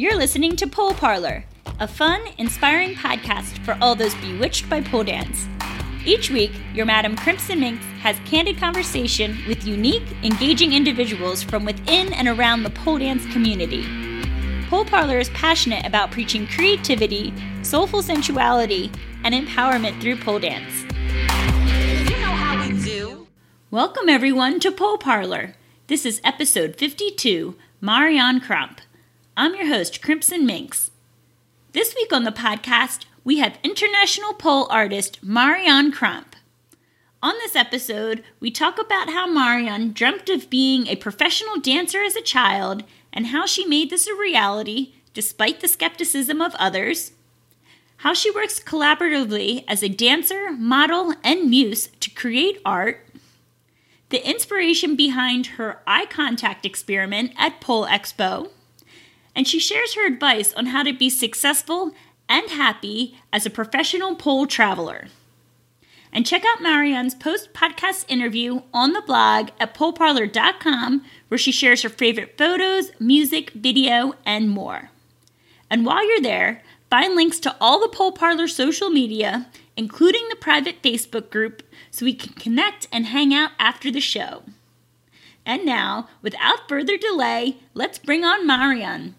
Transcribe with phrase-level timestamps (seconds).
[0.00, 1.44] You're listening to Pole Parlour,
[1.78, 5.46] a fun, inspiring podcast for all those bewitched by pole dance.
[6.06, 12.14] Each week, your Madam Crimson Minxxx has candid conversation with unique, engaging individuals from within
[12.14, 13.84] and around the pole dance community.
[14.70, 18.90] Pole Parlour is passionate about preaching creativity, soulful sensuality,
[19.22, 20.80] and empowerment through pole dance.
[22.10, 23.26] You know how we do.
[23.70, 25.56] Welcome, everyone, to Pole Parlour.
[25.88, 28.80] This is episode 52 Marion Crampe.
[29.36, 30.90] I'm your host, Crimson Minxxx.
[31.72, 36.34] This week on the podcast, we have international pole artist Marion Crampe.
[37.22, 42.16] On this episode, we talk about how Marion dreamt of being a professional dancer as
[42.16, 47.12] a child and how she made this a reality despite the skepticism of others,
[47.98, 53.06] how she works collaboratively as a dancer, model, and muse to create art,
[54.08, 58.50] the inspiration behind her eye contact experiment at Pole Expo,
[59.34, 61.92] and she shares her advice on how to be successful
[62.28, 65.08] and happy as a professional pole traveler.
[66.12, 71.82] And check out Marion's post podcast interview on the blog at poleparlour.com, where she shares
[71.82, 74.90] her favorite photos, music, video, and more.
[75.68, 80.36] And while you're there, find links to all the Pole Parlour social media, including the
[80.36, 84.42] private Facebook group, so we can connect and hang out after the show.
[85.46, 89.14] And now, without further delay, let's bring on Marion.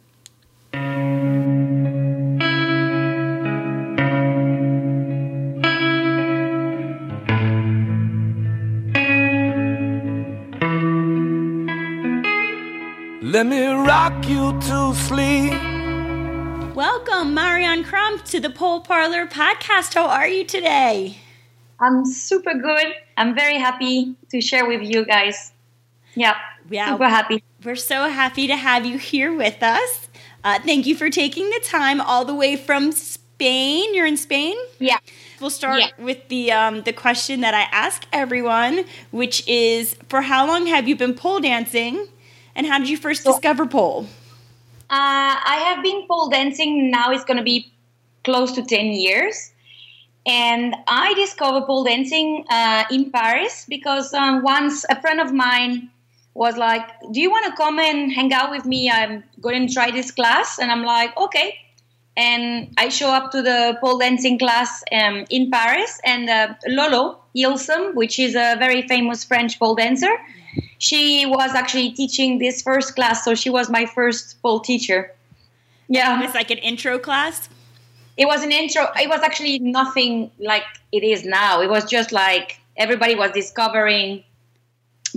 [13.31, 15.53] Let me rock you to sleep.
[16.75, 19.93] Welcome, Marion Crampe, to the Pole Parlour podcast.
[19.93, 21.17] How are you today?
[21.79, 22.87] I'm super good.
[23.15, 25.53] I'm very happy to share with you guys.
[26.15, 26.35] Yeah,
[26.69, 26.91] Yeah.
[26.91, 27.41] super happy.
[27.63, 30.09] We're so happy to have you here with us.
[30.43, 33.95] Uh, thank you for taking the time all the way from Spain.
[33.95, 34.57] You're in Spain?
[34.79, 34.97] Yeah.
[35.39, 35.87] We'll start Yeah.
[35.97, 40.87] with the um, the question that I ask everyone, which is: For how long have
[40.89, 42.07] you been pole dancing,
[42.55, 44.07] and how did you first discover pole?
[44.89, 47.11] Uh, I have been pole dancing now.
[47.11, 47.71] It's going to be
[48.23, 49.51] close to 10 years.
[50.25, 55.89] And I discovered pole dancing uh, in Paris because um, once a friend of mine
[56.33, 58.89] was like, Do you want to come and hang out with me?
[58.89, 60.59] I'm going to try this class.
[60.59, 61.57] And I'm like, Okay.
[62.17, 65.99] And I show up to the pole dancing class um, in Paris.
[66.03, 70.11] And uh, Lolo Yilsum, which is a very famous French pole dancer,
[70.81, 73.23] she was actually teaching this first class.
[73.23, 75.13] So she was my first pole teacher.
[75.87, 76.23] Yeah.
[76.23, 77.49] It's like an intro class.
[78.17, 78.87] It was an intro.
[78.95, 81.61] It was actually nothing like it is now.
[81.61, 84.23] It was just like everybody was discovering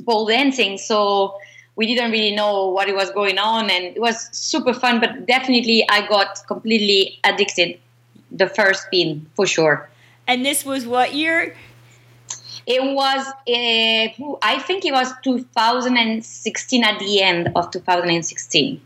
[0.04, 1.38] pole dancing, so
[1.76, 5.00] we didn't really know what it was going on, and it was super fun.
[5.00, 7.80] But definitely, I got completely addicted.
[8.30, 9.88] The first spin for sure.
[10.26, 11.54] And this was what year?
[12.66, 18.80] It was, uh, I think it was 2016 at the end of 2016.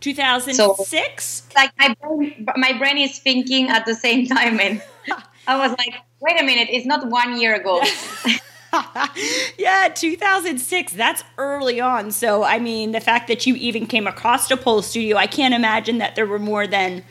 [0.00, 1.48] 2006?
[1.54, 4.82] Like my brain, my brain is thinking at the same time, and
[5.46, 7.82] I was like, wait a minute, it's not one year ago.
[9.58, 10.92] yeah, 2006.
[10.92, 12.10] That's early on.
[12.10, 15.54] So, I mean, the fact that you even came across a pole studio, I can't
[15.54, 17.04] imagine that there were more than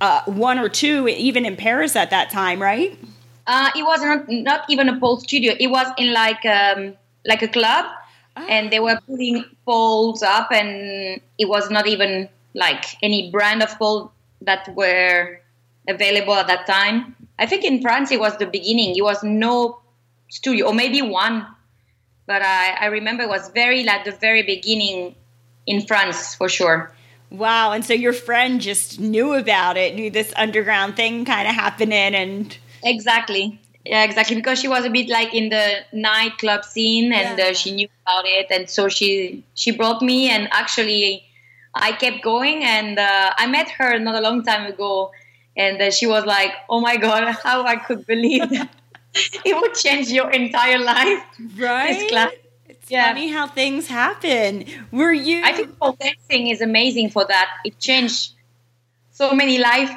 [0.00, 2.98] uh, one or two, even in Paris at that time, right?
[3.48, 5.54] Uh, it was not not even a pole studio.
[5.58, 6.92] It was in like um,
[7.24, 7.86] like a club,
[8.36, 13.78] and they were putting poles up, and it was not even like any brand of
[13.78, 15.40] pole that were
[15.88, 17.16] available at that time.
[17.38, 18.94] I think in France it was the beginning.
[18.96, 19.80] It was no
[20.28, 21.46] studio, or maybe one,
[22.26, 25.14] but I, I remember it was very like the very beginning
[25.66, 26.92] in France for sure.
[27.30, 27.72] Wow.
[27.72, 32.14] And so your friend just knew about it, knew this underground thing kind of happening,
[32.14, 33.60] and Exactly.
[33.84, 34.36] Yeah, exactly.
[34.36, 37.46] Because she was a bit like in the nightclub scene, and Yeah.
[37.48, 41.24] uh, she knew about it, and so she she brought me, and actually,
[41.74, 45.10] I kept going, and uh, I met her not a long time ago,
[45.56, 48.68] and uh, she was like, "Oh my god, how I could believe that
[49.44, 51.22] it would change your entire life."
[51.56, 51.98] right?
[51.98, 52.32] This class.
[52.68, 53.08] It's Yeah.
[53.08, 54.64] funny how things happen.
[54.92, 55.42] Were you?
[55.44, 57.48] I think pole dancing is amazing for that.
[57.64, 58.32] It changed
[59.10, 59.90] so many life.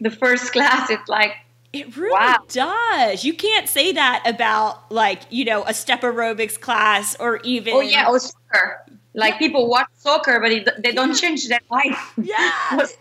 [0.00, 1.32] The first class, it's like
[1.74, 2.38] It really Wow.
[2.48, 3.24] does.
[3.24, 7.80] You can't say that about like, you know, a step aerobics class or even Oh
[7.80, 8.84] yeah, or soccer.
[9.14, 12.12] Like people watch soccer, but it, they don't change their life.
[12.16, 12.86] Yeah.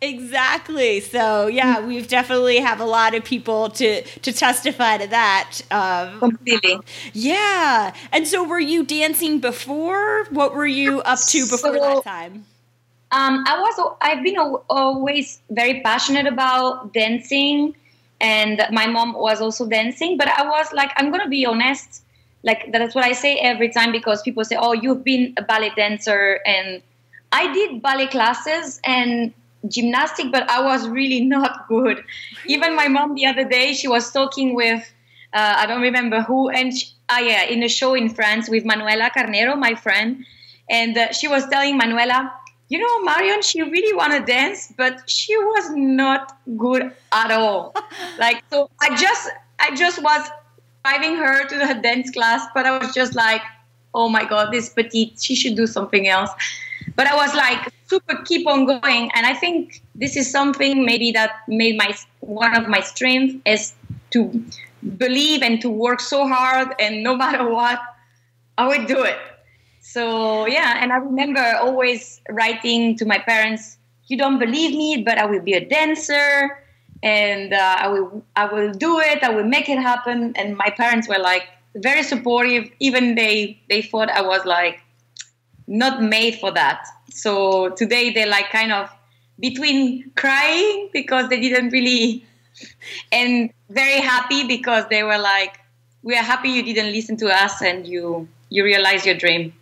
[0.00, 0.98] Exactly.
[0.98, 5.60] So yeah, we've definitely have a lot of people to to testify to that.
[5.70, 6.80] Um, Completely.
[7.12, 7.94] yeah.
[8.10, 10.24] And so, were you dancing before?
[10.30, 12.46] What were you up to before So- that time?
[13.12, 14.38] Um, I was I've been
[14.70, 17.76] always very passionate about dancing,
[18.22, 20.16] and my mom was also dancing.
[20.16, 22.02] But I was like, I'm gonna be honest,
[22.42, 25.72] like that's what I say every time because people say, "Oh, you've been a ballet
[25.76, 26.80] dancer," and
[27.32, 29.34] I did ballet classes and
[29.68, 32.02] gymnastic, but I was really not good.
[32.46, 34.82] Even my mom the other day, she was talking with
[35.32, 38.64] uh, I don't remember who, and she, ah yeah, in a show in France with
[38.64, 40.24] Manuela Carnero, my friend,
[40.68, 42.32] and uh, she was telling Manuela,
[42.72, 47.74] you know, Marion, she really want to dance, but she was not good at all.
[48.18, 49.28] like so, I just
[49.60, 50.30] I just was
[50.82, 53.42] driving her to her dance class, but I was just like,
[53.92, 56.30] oh my god, this petite, she should do something else.
[56.96, 61.12] But I was like super keep on going, and I think this is something maybe
[61.12, 63.74] that made my one of my strengths is
[64.12, 64.42] to
[64.96, 67.82] believe and to work so hard, and no matter what,
[68.56, 69.18] I would do it.
[69.92, 75.18] So yeah, and I remember always writing to my parents, "You don't believe me, but
[75.18, 76.58] I will be a dancer."
[77.02, 79.22] and uh, I will I will do it.
[79.22, 80.32] I will make it happen.
[80.36, 81.44] And my parents were like
[81.74, 82.70] very supportive.
[82.78, 84.80] Even they they thought I was like
[85.66, 86.86] not made for that.
[87.10, 88.88] So today they're like kind of
[89.40, 92.24] between crying because they didn't really
[93.12, 95.58] and very happy because they were like
[96.02, 99.52] we are happy you didn't listen to us and you you realize your dream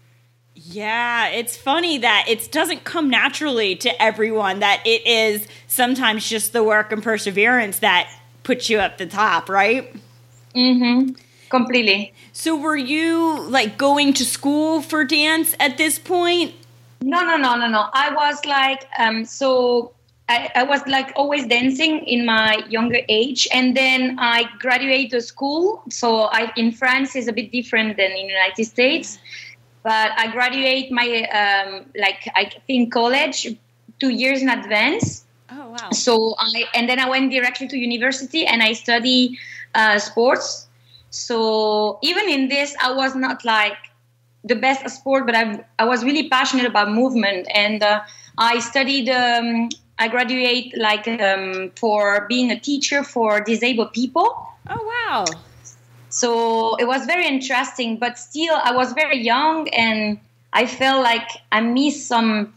[0.70, 6.52] yeah, it's funny that it doesn't come naturally to everyone, that it is sometimes just
[6.52, 8.10] the work and perseverance that
[8.42, 9.92] puts you at the top, right?
[10.54, 11.12] Mm-hmm.
[11.48, 12.14] Completely.
[12.32, 16.54] So were you like going to school for dance at this point?
[17.02, 17.86] No, no, no, no, no.
[17.92, 19.92] I was like, um, so
[20.28, 25.82] I, I was like always dancing in my younger age, and then I graduated school.
[25.90, 29.18] So I in France is a bit different than in the United States
[29.82, 33.46] but I graduate my um, like I think college
[33.98, 35.24] two years in advance.
[35.50, 35.90] Oh wow!
[35.92, 39.38] So I and then I went directly to university and I study
[39.74, 40.68] uh, sports.
[41.10, 43.76] So even in this, I was not like
[44.44, 48.00] the best at sport, but I I was really passionate about movement and uh,
[48.38, 49.08] I studied.
[49.08, 49.68] Um,
[49.98, 54.32] I graduate like um, for being a teacher for disabled people.
[54.70, 55.26] Oh wow!
[56.10, 60.18] So it was very interesting, but still, I was very young and
[60.52, 62.52] I felt like I missed some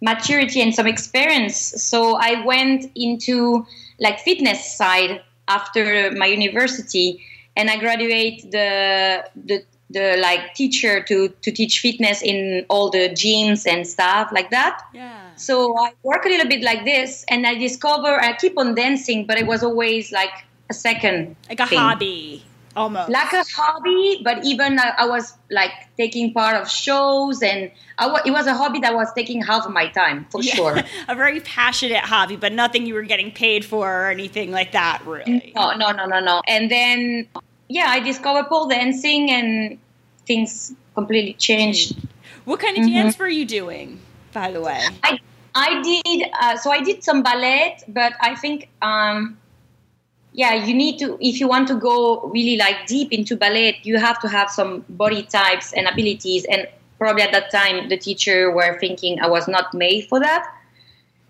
[0.00, 1.56] maturity and some experience.
[1.56, 3.66] So I went into
[3.98, 7.24] like fitness side after my university
[7.56, 13.08] and I graduate the, the, the like teacher to, to teach fitness in all the
[13.10, 14.82] gyms and stuff like that.
[14.92, 15.34] Yeah.
[15.36, 19.26] So I work a little bit like this and I discover I keep on dancing,
[19.26, 20.32] but it was always like
[20.68, 21.36] a second.
[21.48, 22.44] Like a thing hobby
[22.76, 27.70] almost like a hobby but even I, I was like taking part of shows and
[27.98, 30.54] w- it was a hobby that was taking half of my time for Yeah.
[30.54, 30.76] sure
[31.08, 35.02] a very passionate hobby, but nothing you were getting paid for or anything like that,
[35.06, 35.52] really.
[35.54, 37.28] no no no no no and then
[37.68, 39.78] yeah i discovered pole dancing and
[40.26, 41.96] things completely changed
[42.44, 44.00] What kind of dance were you doing,
[44.32, 44.80] by the way?
[45.04, 45.18] i
[45.54, 49.36] i did uh, so i did some ballet but i think um
[50.32, 53.98] yeah you need to if you want to go really like deep into ballet you
[53.98, 56.66] have to have some body types and abilities and
[56.98, 60.46] probably at that time the teacher were thinking i was not made for that.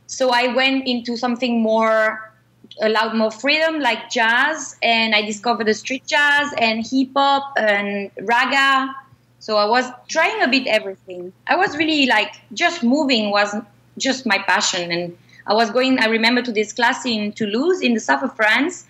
[0.07, 2.33] So i went into something more
[2.81, 8.11] allowed more freedom like jazz and i discovered the street jazz and hip hop and
[8.23, 8.95] raga.
[9.41, 11.33] So i was trying a bit everything.
[11.49, 13.55] I was really like just moving was
[13.99, 17.95] just my passion and i was going i remember to this class in toulouse in
[17.95, 18.87] the south of france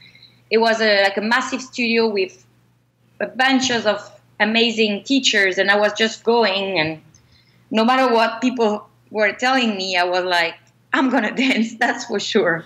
[0.53, 2.47] it was a, like a massive studio with
[3.21, 3.99] a bunches of
[4.39, 7.01] amazing teachers and i was just going and
[7.71, 10.55] no matter what people were telling me i was like
[10.93, 12.65] i'm gonna dance that's for sure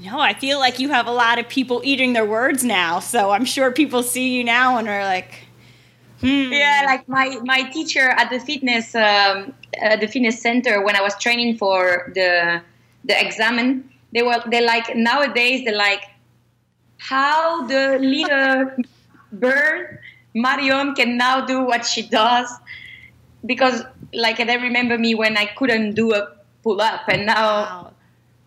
[0.00, 3.30] No, I feel like you have a lot of people eating their words now, so
[3.30, 5.46] I'm sure people see you now and are like,
[6.22, 6.52] hmm.
[6.52, 11.02] yeah like my my teacher at the fitness um, uh, the fitness center when i
[11.02, 12.62] was training for the
[13.04, 16.02] the examen they were they like nowadays they're like
[17.08, 18.70] how the little
[19.32, 19.98] bird
[20.34, 22.48] marion can now do what she does
[23.44, 23.82] because
[24.14, 26.28] like they remember me when i couldn't do a
[26.62, 27.92] pull up and now Wow.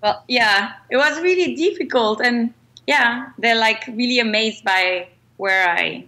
[0.02, 2.54] well yeah it was really difficult and
[2.88, 5.08] yeah they're like really amazed by
[5.38, 6.06] where i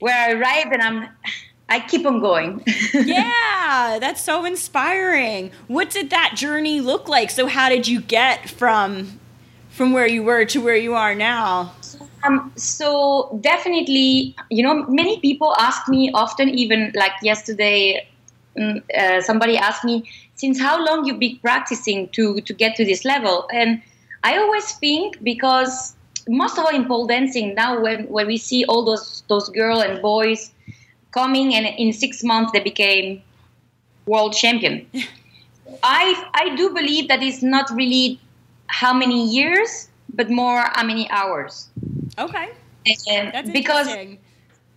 [0.00, 1.08] where i arrived and i'm
[1.68, 2.62] i keep on going
[2.94, 5.50] yeah, that's so inspiring.
[5.66, 7.30] What did that journey look like?
[7.30, 9.20] So how did you get from
[9.78, 11.72] from where you were to where you are now?
[12.24, 18.06] um, so definitely you know many people ask me often even like yesterday
[18.56, 20.04] mm, uh, somebody asked me,
[20.34, 23.48] since how long you've been practicing to, to get to this level?
[23.52, 23.80] And
[24.24, 25.94] I always think because
[26.28, 29.82] most of all in pole dancing now when, when we see all those those girls
[29.84, 30.52] and boys
[31.12, 33.22] coming and in six months they became
[34.06, 34.86] world champion.
[35.82, 36.04] I
[36.34, 38.20] I do believe that it's not really
[38.68, 41.68] how many years, but more how many hours.
[42.18, 42.50] Okay.
[43.08, 43.88] And That's because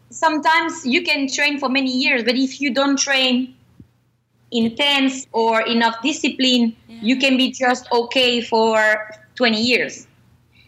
[0.09, 3.55] sometimes you can train for many years, but if you don't train
[4.51, 10.07] intense or enough discipline, you can be just okay for 20 years.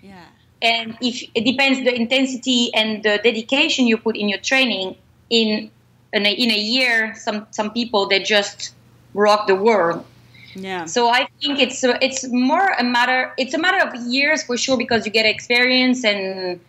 [0.02, 0.26] Yeah.
[0.62, 4.96] And if it depends the intensity and the dedication you put in your training
[5.30, 5.70] in
[6.14, 8.74] in a, in a year, some some people they just
[9.14, 10.06] rock the world.
[10.56, 10.86] Yeah.
[10.86, 14.78] So I think it's it's more a matter it's a matter of years for sure
[14.78, 16.60] because you get experience and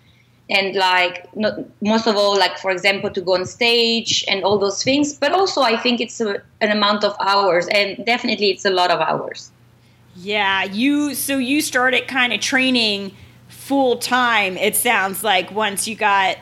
[0.51, 4.59] and like not, most of all like for example to go on stage and all
[4.59, 8.65] those things but also I think it's a, an amount of hours and definitely it's
[8.65, 9.51] a lot of hours.
[10.15, 13.13] Yeah, you so you started kind of training
[13.49, 14.57] full time.
[14.57, 16.39] It sounds like once you got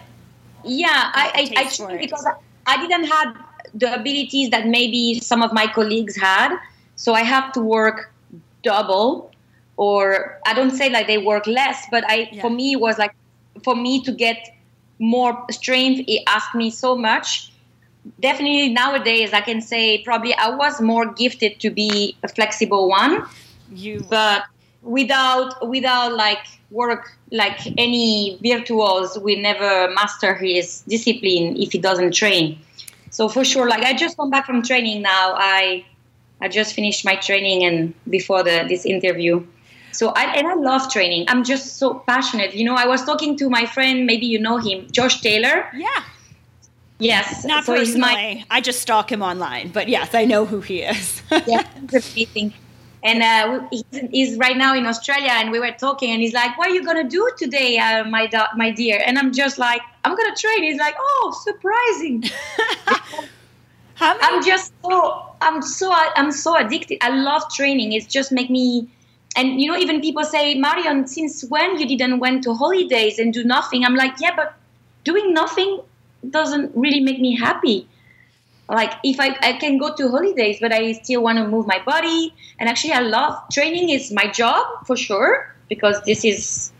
[0.64, 2.10] Yeah, I, I, I taste for think it.
[2.10, 2.26] because
[2.66, 3.36] I didn't have
[3.74, 6.56] the abilities that maybe some of my colleagues had,
[6.96, 8.12] so I have to work
[8.62, 9.32] double,
[9.76, 12.42] or I don't say like they work less, but I Yeah.
[12.42, 13.14] for me it was like
[13.62, 14.38] for me to get
[14.98, 16.04] more strength.
[16.06, 17.52] It asked me so much.
[18.20, 23.26] Definitely nowadays I can say probably I was more gifted to be a flexible one
[23.70, 24.44] you but
[24.82, 32.12] without without like work like any virtuos will never master his discipline if he doesn't
[32.12, 32.58] train
[33.10, 35.84] so for sure like i just come back from training now i
[36.42, 39.42] i just finished my training and before the this interview
[39.92, 41.26] so I, and I love training.
[41.28, 42.54] I'm just so passionate.
[42.54, 45.66] You know, I was talking to my friend, maybe you know him, Josh Taylor.
[45.74, 46.02] Yeah.
[46.98, 47.44] Yes.
[47.44, 48.14] Not so he's personally.
[48.14, 51.22] my I just stalk him online, but yes, I know who he is.
[51.46, 52.54] yeah, amazing.
[53.04, 56.56] And uh, he's, he's right now in Australia, and we were talking, and he's like,
[56.56, 59.82] "What are you gonna do today, uh, my da- my dear?" And I'm just like,
[60.04, 62.22] "I'm gonna train." He's like, "Oh, surprising!"
[64.02, 66.98] How many I'm just so I'm so I'm so addicted.
[67.02, 67.92] I love training.
[67.92, 68.88] It's just make me,
[69.36, 73.32] and you know, even people say, "Marion, since when you didn't went to holidays and
[73.32, 74.56] do nothing?" I'm like, "Yeah, but
[75.04, 75.82] doing nothing
[76.28, 77.86] doesn't really make me happy."
[78.68, 81.82] like if I, I can go to holidays but i still want to move my
[81.84, 86.72] body and actually i love training is my job for sure because this is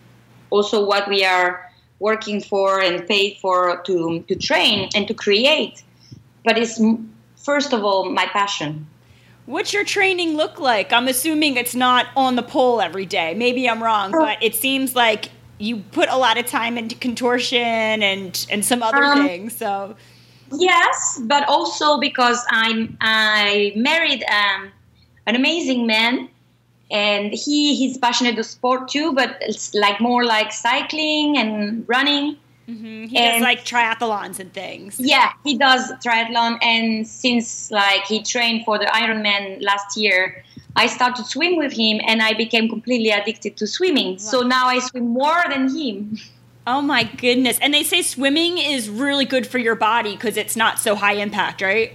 [0.50, 5.83] also what we are working for and paid for to, to train and to create
[6.45, 6.81] but it's
[7.43, 8.87] first of all my passion
[9.45, 10.93] What's your training look like?
[10.93, 13.35] I'm assuming it's not on the pole every day.
[13.35, 17.59] Maybe I'm wrong, but it seems like you put a lot of time into contortion
[17.59, 19.57] and and some other Um, things.
[19.57, 19.97] So
[20.53, 24.71] Yes, but also because I'm I married um,
[25.27, 26.29] an amazing man,
[26.91, 32.37] and he he's passionate to sport too, but it's like more like cycling and running.
[32.69, 34.99] Mhm, he does like triathlons and things.
[34.99, 40.45] Yeah, he does triathlon, and since like he trained for the Ironman last year,
[40.76, 44.19] I started to swim with him, and I became completely addicted to swimming.
[44.19, 46.19] So now I swim more than him.
[46.66, 47.59] Oh my goodness!
[47.61, 51.14] And they say swimming is really good for your body because it's not so high
[51.14, 51.92] impact, right?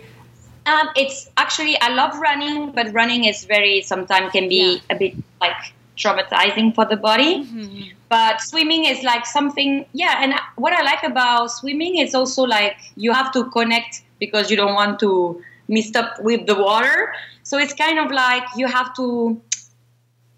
[0.65, 4.95] Um, it's actually I love running, but running is very sometimes can be Yeah.
[4.95, 5.55] a bit like
[5.97, 7.43] traumatizing for the body.
[7.43, 7.81] Mm-hmm.
[8.09, 10.19] But swimming is like something, yeah.
[10.23, 14.55] And what I like about swimming is also like you have to connect because you
[14.57, 17.13] don't want to mix up with the water.
[17.43, 19.41] So it's kind of like you have to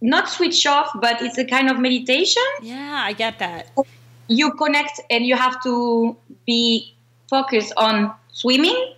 [0.01, 3.69] not switch off, but it's a kind of meditation Yeah, I get that.
[4.27, 6.15] you connect and you have to
[6.47, 6.95] be
[7.29, 8.93] focused on swimming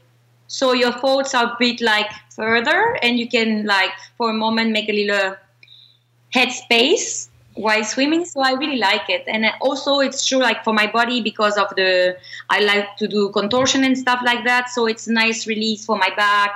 [0.47, 4.71] so your thoughts are a bit like further and you can like for a moment
[4.71, 5.35] make a little
[6.33, 9.23] headspace while swimming so i really like it.
[9.27, 12.17] And also it's true like for my body because of the
[12.49, 15.97] i like to do contortion and stuff like that so it's a nice release for
[15.97, 16.53] my back.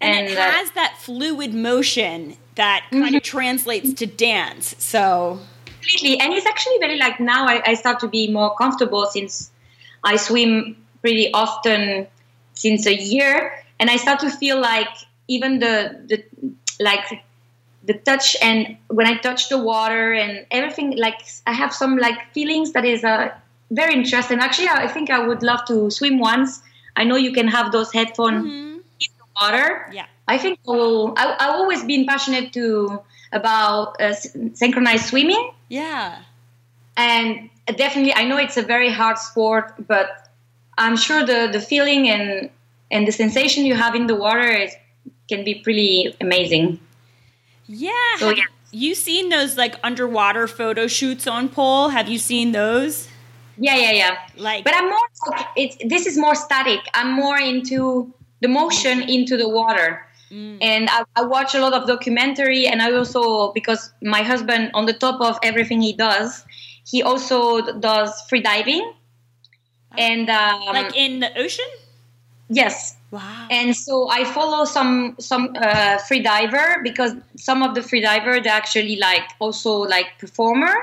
[0.00, 4.74] And, it uh, has that fluid motion that kind of translates to dance.
[4.78, 5.40] So.
[5.64, 6.20] Completely.
[6.20, 9.50] And it's actually very like now I, I start to be more comfortable since
[10.04, 12.06] i swim pretty often
[12.54, 13.52] since a year.
[13.80, 14.88] And i start to feel like
[15.28, 16.24] even the the
[16.80, 17.22] like
[17.86, 22.18] the touch and when i touch the water and everything like i have some like
[22.32, 23.30] feelings that is uh,
[23.70, 26.62] very interesting actually i think i would love to swim once
[26.96, 30.06] i know you can have those headphones in the water yeah.
[30.28, 32.98] I think I will, I, I've always been passionate to
[33.30, 36.18] about uh, s- synchronized swimming, Yeah.
[36.96, 40.08] and definitely I know it's a very hard sport, but
[40.78, 42.50] I'm sure the the feeling and
[42.90, 44.74] and the sensation you have in the water is,
[45.28, 46.80] can be pretty amazing.
[47.66, 47.90] Yeah.
[48.18, 48.44] So, yeah.
[48.70, 51.88] you seen those like underwater photo shoots on pole?
[51.88, 53.08] Have you seen those?
[53.58, 54.18] Yeah, yeah, yeah.
[54.36, 55.08] Like But I'm more.
[55.28, 56.80] like, It's this is more static.
[56.94, 60.06] I'm more into the motion into the water.
[60.60, 64.84] And I, I watch a lot of documentary, and I also because my husband, on
[64.86, 66.44] the top of everything he does,
[66.84, 68.92] he also does free diving.
[69.96, 71.64] And um, like in the ocean?
[72.48, 73.46] yes, Wow.
[73.50, 78.40] and so I follow some some uh, free diver because some of the free diver
[78.40, 80.74] they actually like also like performer,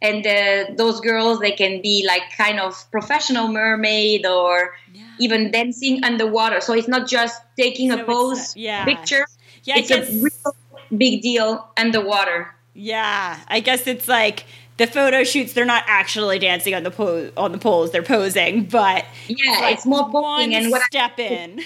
[0.00, 4.74] and uh, those girls they can be like kind of professional mermaid or
[5.18, 6.60] even dancing underwater.
[6.60, 8.84] So it's not just taking So a pose not- yeah.
[8.84, 9.26] picture.
[9.64, 10.54] Yeah, it's a real
[10.96, 12.54] big deal underwater.
[12.74, 14.44] Yeah, I guess it's like
[14.76, 15.52] the photo shoots.
[15.52, 18.64] They're not actually dancing on the po- on the poles; they're posing.
[18.64, 21.60] But Yeah, like it's more one and what I- step in.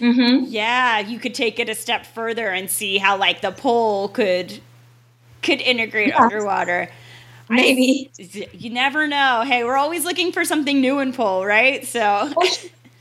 [0.00, 0.44] Mm-hmm.
[0.48, 4.60] Yeah, you could take it a step further and see how like the pole could
[5.42, 6.22] could integrate Yeah.
[6.22, 6.88] underwater.
[7.50, 8.10] Maybe.
[8.52, 9.42] You never know.
[9.44, 11.84] Hey, we're always looking for something new in pole, right?
[11.86, 12.32] So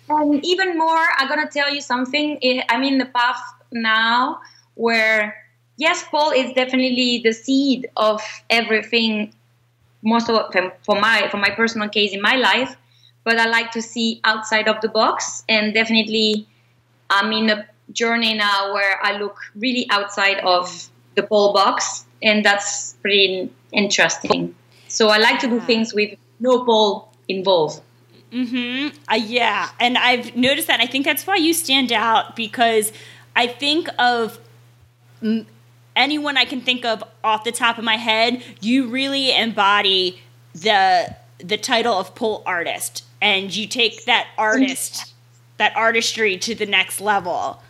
[0.09, 2.37] And even more, I'm gonna tell you something.
[2.43, 3.39] I- I'm in the path
[3.71, 4.41] now
[4.73, 5.37] where
[5.79, 9.33] yes, pole is definitely the seed of everything.
[10.01, 10.53] Most of
[10.85, 12.77] for my for my personal case in my life,
[13.23, 16.47] but I like to see outside of the box, and definitely
[17.09, 22.45] I'm in a journey now where I look really outside of the pole box, and
[22.45, 24.55] that's pretty interesting.
[24.87, 27.81] So I like to do things with no pole involved.
[28.31, 28.95] Mm-hmm.
[29.11, 30.79] Uh, yeah, and I've noticed that.
[30.79, 32.93] I think that's why you stand out because
[33.35, 34.39] I think of
[35.99, 38.41] anyone I can think of off the top of my head.
[38.61, 40.19] You really embody
[40.53, 45.13] the the title of pole artist, and you take that artist,
[45.57, 47.61] that artistry to the next level.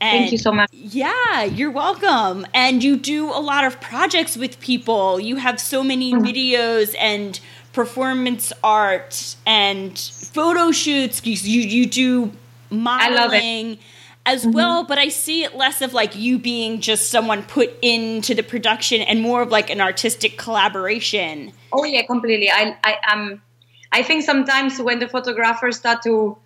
[0.00, 0.68] And Thank you so much.
[0.72, 2.44] yeah, you're welcome.
[2.52, 5.20] And you do a lot of projects with people.
[5.20, 6.22] You have so many Mm.
[6.26, 7.38] videos and
[7.72, 11.24] performance art and photo shoots.
[11.24, 12.32] You you, you do
[12.70, 13.78] modeling love it.
[14.24, 14.36] Mm-hmm.
[14.36, 18.34] as well, but I see it less of like you being just someone put into
[18.34, 21.52] the production and more of like an artistic collaboration.
[21.72, 22.50] Oh yeah, completely.
[22.50, 23.42] I I um
[23.90, 26.38] I think sometimes when the photographers start to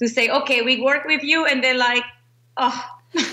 [0.00, 2.04] to say, okay, we work with you, and they're like,
[2.56, 2.84] oh,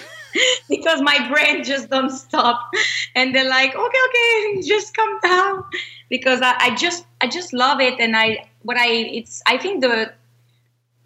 [0.70, 2.70] because my brain just don't stop,
[3.16, 5.64] and they're like, okay, okay, just calm down,
[6.10, 9.82] because I, I just I just love it, and I what I it's I think
[9.82, 10.12] the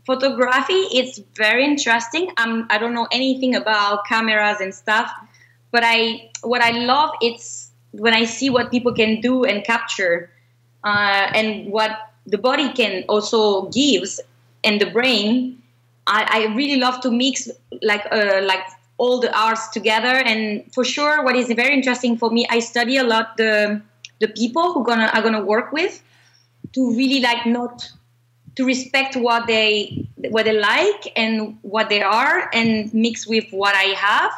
[0.09, 2.31] photography is very interesting.
[2.37, 5.07] Um, I don't know anything about cameras and stuff,
[5.69, 10.31] but I what I love it's when I see what people can do and capture,
[10.83, 11.91] uh, and what
[12.25, 14.19] the body can also gives
[14.63, 15.61] and the brain.
[16.07, 17.47] I, I really love to mix
[17.83, 18.65] like uh, like
[18.97, 20.15] all the arts together.
[20.31, 23.79] And for sure, what is very interesting for me, I study a lot the
[24.19, 26.01] the people who gonna are gonna work with
[26.73, 27.91] to really like not
[28.59, 33.73] to respect what they what they like and what they are and mix with what
[33.73, 34.33] I have.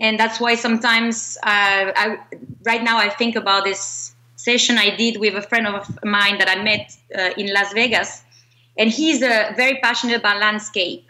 [0.00, 2.18] And that's why sometimes uh, I
[2.64, 6.48] right now I think about this session I did with a friend of mine that
[6.48, 8.24] I met uh, in Las Vegas.
[8.76, 11.06] And he's uh, very passionate about landscape.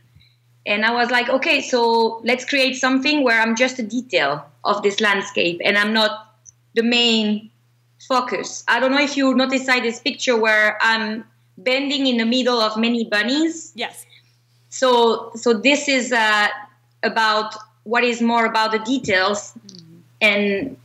[0.66, 4.82] And I was like okay so let's create something where I'm just a detail of
[4.82, 6.12] this landscape and I'm not
[6.74, 7.50] the main
[8.06, 8.64] focus.
[8.68, 11.24] I don't know if you noticed I this picture where I'm
[11.58, 13.72] bending in the middle of many bunnies.
[13.74, 14.06] Yes.
[14.68, 16.48] so so this is uh,
[17.02, 19.56] about what is more about the details
[20.20, 20.76] and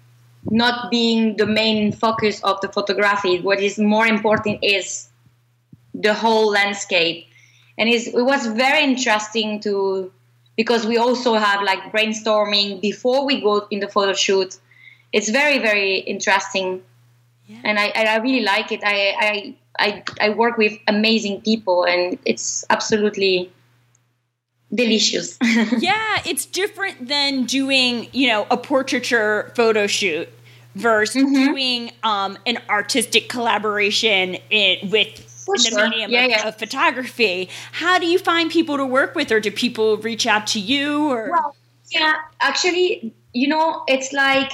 [0.51, 3.39] not being the main focus of the photography.
[3.39, 5.09] What is more important is
[5.93, 7.27] the whole landscape.
[7.77, 10.11] And it's, it was very interesting to
[10.55, 14.57] because we also have like brainstorming before we go in the photo shoot.
[15.13, 16.83] It's very very interesting.
[17.63, 18.81] And I, I really like it.
[18.83, 23.51] I, I I I work with amazing people and it's absolutely
[24.73, 25.37] delicious.
[25.79, 30.29] yeah, it's different than doing, you know, a portraiture photo shoot
[30.75, 31.45] versus Mm-hmm.
[31.51, 35.89] doing um, an artistic collaboration in, with For the sure.
[35.89, 36.47] medium Yeah, of, yeah.
[36.47, 37.49] of photography.
[37.71, 41.09] How do you find people to work with, or do people reach out to you?
[41.11, 41.55] Or well,
[41.91, 44.51] yeah, actually, you know, it's like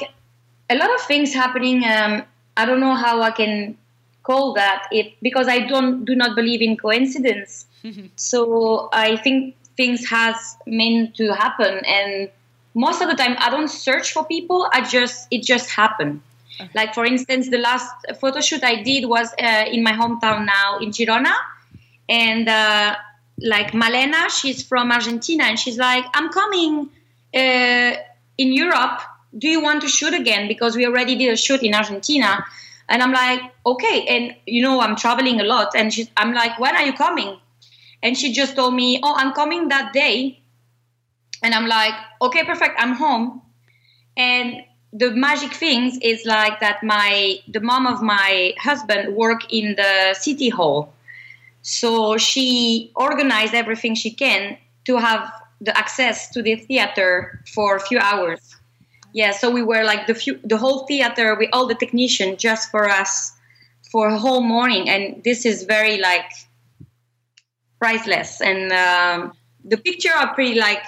[0.70, 1.84] a lot of things happening.
[1.84, 2.24] Um,
[2.58, 3.78] I don't know how I can
[4.26, 7.66] call that it because I don't do not believe in coincidence.
[8.16, 12.30] so I think things has meant to happen, and
[12.74, 14.68] most of the time I don't search for people.
[14.74, 16.22] I just it just happened.
[16.74, 20.80] Like for instance, the last photo shoot I did was uh, in my hometown now
[20.80, 21.34] in Girona,
[22.08, 22.96] and uh,
[23.40, 26.90] like Malena, she's from Argentina, and she's like, I'm coming
[27.36, 27.94] uh,
[28.38, 29.02] in Europe.
[29.38, 30.48] Do you want to shoot again?
[30.48, 32.46] Because we already did a shoot in Argentina.
[32.88, 34.06] And I'm like, okay.
[34.08, 35.76] And you know, I'm traveling a lot.
[35.76, 37.40] And she's, I'm like, when are you coming?
[38.04, 40.40] And she just told me, oh, I'm coming that day.
[41.44, 42.76] And I'm like, okay, perfect.
[42.78, 43.42] I'm home.
[44.18, 44.64] And
[44.96, 50.14] the magic things is like that my the mom of my husband work in the
[50.14, 50.94] city hall
[51.62, 57.80] so she organized everything she can to have the access to the theater for a
[57.82, 58.56] few hours
[59.12, 62.72] yeah so we were like the few, the whole theater with all the technicians just
[62.72, 63.35] for us
[63.96, 66.30] for a whole morning and this is very like
[67.80, 69.32] priceless and um,
[69.64, 70.84] the picture are pretty like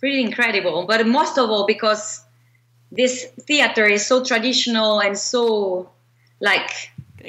[0.00, 2.24] pretty incredible but most of all because
[2.90, 5.90] this theater is so traditional and so
[6.40, 6.70] like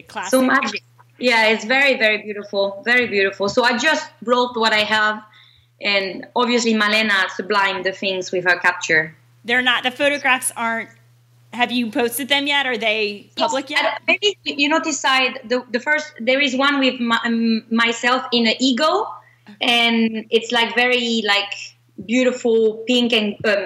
[0.08, 0.32] Classic.
[0.32, 0.82] so magic
[1.20, 5.22] yeah it's very very beautiful very beautiful so i just wrote what i have
[5.82, 10.92] and obviously malena sublimed the things with her capture They're not the photographs aren't.
[11.58, 12.68] Have you posted them yet?
[12.68, 14.00] Are they public yet?
[14.08, 18.46] Maybe you notice side the, the first there is one with my, um, myself in
[18.48, 19.08] an eagle,
[19.60, 21.52] and it's like very like
[22.06, 23.66] beautiful pink and um,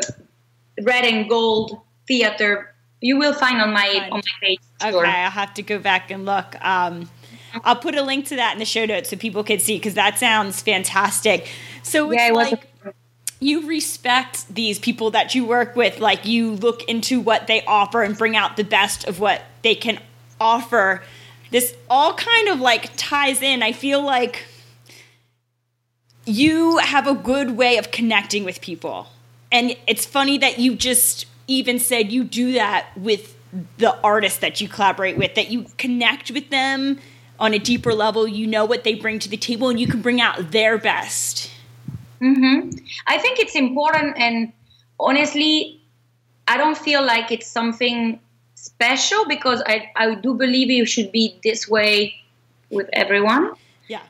[0.83, 2.73] red and gold theater.
[3.01, 4.11] You will find on my Fine.
[4.11, 4.59] on my page.
[4.81, 5.09] Okay.
[5.09, 6.55] I'll have to go back and look.
[6.63, 7.09] Um,
[7.65, 9.95] I'll put a link to that in the show notes so people can see because
[9.95, 11.49] that sounds fantastic.
[11.83, 12.51] So it's Yeah, it was.
[12.51, 12.70] like
[13.41, 18.03] you respect these people that you work with, like you look into what they offer
[18.03, 19.99] and bring out the best of what they can
[20.39, 21.01] offer.
[21.49, 23.63] This all kind of like ties in.
[23.63, 24.45] I feel like
[26.25, 29.07] you have a good way of connecting with people.
[29.51, 33.35] And it's funny that you just even said you do that with
[33.79, 36.99] the artists that you collaborate with, that you connect with them
[37.39, 38.27] on a deeper level.
[38.27, 41.50] You know what they bring to the table and you can bring out their best.
[42.21, 42.69] Hmm
[43.07, 44.53] I think it's important, and
[44.99, 45.81] honestly,
[46.47, 48.19] I don't feel like it's something
[48.55, 52.13] special because I, I do believe you should be this way
[52.69, 53.53] with everyone.
[53.87, 54.01] Yeah.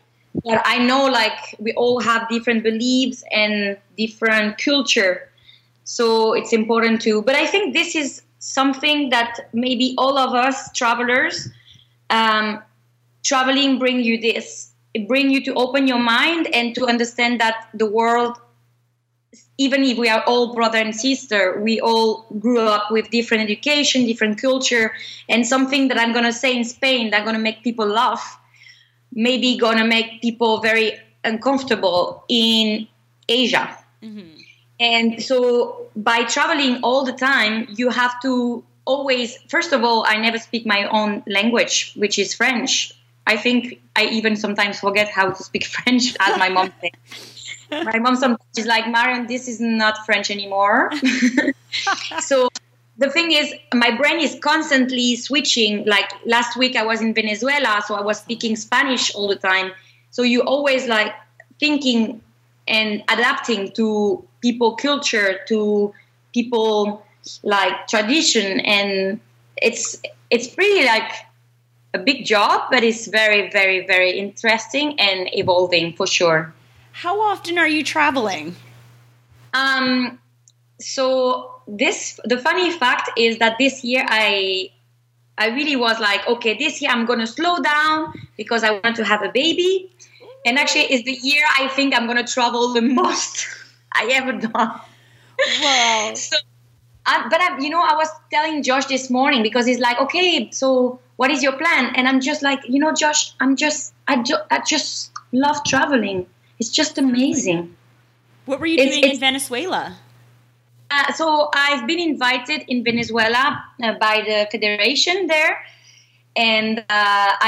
[0.43, 5.29] But I know like we all have different beliefs and different culture,
[5.85, 7.21] so it's important to.
[7.21, 11.49] But I think this is something that maybe all of us travelers,
[12.09, 12.61] um,
[13.23, 14.70] traveling bring you this.
[14.93, 18.37] It bring you to open your mind and to understand that the world
[19.57, 24.05] even if we are all brother and sister, we all grew up with different education,
[24.05, 24.91] different culture,
[25.29, 28.39] and something that I'm gonna say in Spain that gonna make people laugh,
[29.13, 32.87] maybe gonna make people very uncomfortable in
[33.29, 33.77] Asia.
[34.01, 34.41] Mm-hmm.
[34.79, 40.17] And so by traveling all the time, you have to always, first of all, I
[40.17, 42.93] never speak my own language, which is French.
[43.27, 47.85] I think I even sometimes forget how to speak French, as my mom said.
[47.85, 50.91] my mom sometimes is like, Marion, this is not French anymore.
[52.19, 52.49] so
[52.97, 55.85] the thing is, my brain is constantly switching.
[55.85, 59.71] Like last week, I was in Venezuela, so I was speaking Spanish all the time.
[60.11, 61.13] So you always like
[61.59, 62.21] thinking
[62.67, 65.93] and adapting to people culture, to
[66.33, 67.05] people
[67.43, 69.19] like tradition, and
[69.57, 71.11] it's it's pretty like
[71.93, 76.53] a big job, but it's very, very, very interesting and evolving for sure.
[76.93, 78.55] How often are you traveling?
[79.53, 80.19] Um,
[80.79, 84.71] so this the funny fact is that this year I
[85.37, 89.03] I really was like, okay, this year I'm gonna slow down because I want to
[89.03, 89.91] have a baby.
[90.45, 93.47] And actually it's the year I think I'm gonna travel the most
[93.93, 94.51] I ever done.
[94.53, 96.13] Wow.
[96.15, 96.37] So
[97.13, 100.49] I, but I, you know, I was telling Josh this morning because he's like, okay,
[100.51, 101.93] so what is your plan?
[101.95, 106.25] And I'm just like, you know, Josh, I'm just, I, ju- I just love traveling.
[106.59, 107.75] It's just amazing.
[108.45, 109.97] What were you It's- doing in Venezuela?
[110.93, 115.57] Uh, so I've been invited in Venezuela uh, by the federation there,
[116.35, 116.83] and uh,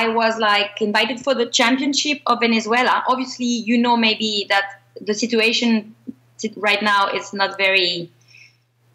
[0.01, 3.03] I was like invited for the championship of Venezuela.
[3.05, 5.93] Obviously, you know maybe that the situation
[6.37, 8.09] sit- right now is not very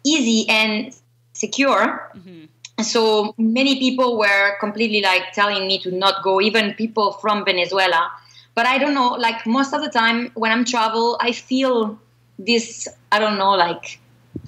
[0.03, 0.95] easy and
[1.33, 2.11] secure.
[2.15, 2.83] Mm-hmm.
[2.83, 8.11] So many people were completely like telling me to not go, even people from Venezuela.
[8.55, 11.99] But I don't know, like most of the time when I'm travel, I feel
[12.37, 13.99] this, I don't know, like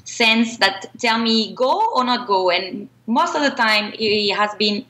[0.06, 2.50] sense that tell me go or not go.
[2.50, 4.86] And most of the time it has been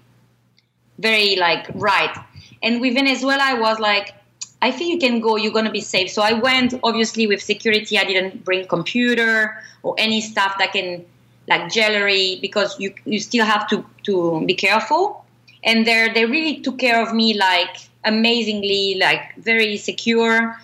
[1.00, 2.16] very like right.
[2.62, 4.14] And with Venezuela, I was like,
[4.62, 5.38] I think you can go.
[5.38, 6.12] You're gonna be safe.
[6.12, 6.74] So I went.
[6.84, 11.06] Obviously, with security, I didn't bring computer or any stuff that can
[11.48, 15.26] like jewelry because you you still have to to be careful.
[15.64, 20.58] And they they really took care of me like amazingly like very secure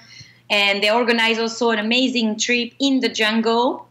[0.50, 3.88] and they organized also an amazing trip in the jungle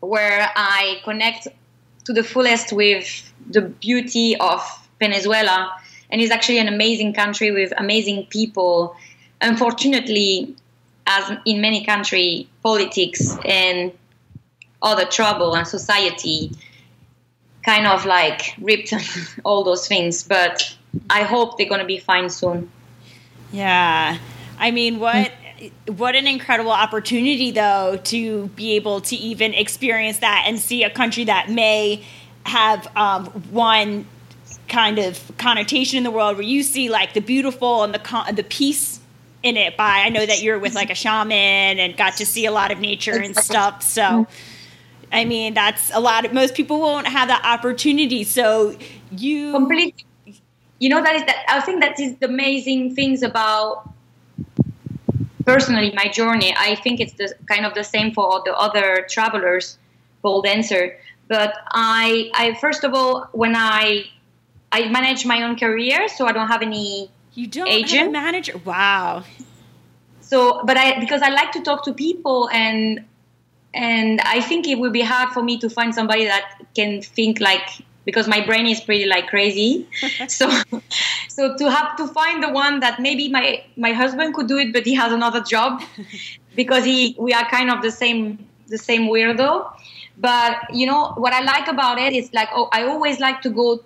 [0.00, 1.48] where I connect
[2.04, 4.60] to the fullest with the beauty of
[4.98, 5.72] Venezuela.
[6.14, 8.94] And it's actually an amazing country with amazing people.
[9.40, 10.54] Unfortunately,
[11.08, 13.90] as in many countries, politics and
[14.80, 16.52] other trouble and society
[17.64, 18.94] kind of like ripped
[19.44, 20.22] all those things.
[20.22, 20.76] But
[21.10, 22.70] I hope they're going to be fine soon.
[23.50, 24.16] Yeah.
[24.60, 25.32] I mean, what
[25.88, 30.90] what an incredible opportunity though to be able to even experience that and see a
[30.90, 32.04] country that may
[32.46, 33.24] have um,
[34.68, 38.34] kind of connotation in the world where you see like the beautiful and the con-
[38.34, 39.00] the peace
[39.42, 42.46] in it by I know that you're with like a shaman and got to see
[42.46, 43.82] a lot of nature and stuff.
[43.82, 44.26] So
[45.12, 48.24] I mean that's a lot of most people won't have that opportunity.
[48.24, 48.76] So
[49.12, 50.06] you completely.
[50.80, 53.88] You know that is that I think that is the amazing things about
[55.46, 56.54] personally my journey.
[56.58, 59.78] I think it's the kind of the same for all the other travelers
[60.22, 60.98] pole dancer.
[61.28, 64.04] But i i first of all when i
[64.76, 68.12] i manage my own career so i don't have any you don't agent have a
[68.12, 68.58] manager?
[68.64, 69.24] Wow.
[70.20, 73.04] So but i because i like to talk to people and
[73.74, 77.40] and i think it would be hard for me to find somebody that can think
[77.40, 77.68] like
[78.04, 79.88] because my brain is pretty like crazy.
[80.28, 80.50] So
[81.28, 84.72] so to have to find the one that maybe my my husband could do it
[84.72, 85.82] but he has another job
[86.60, 89.70] because he we are kind of the same the same weirdo.
[90.16, 93.50] But you know what i like about it is like oh i always like to
[93.50, 93.82] go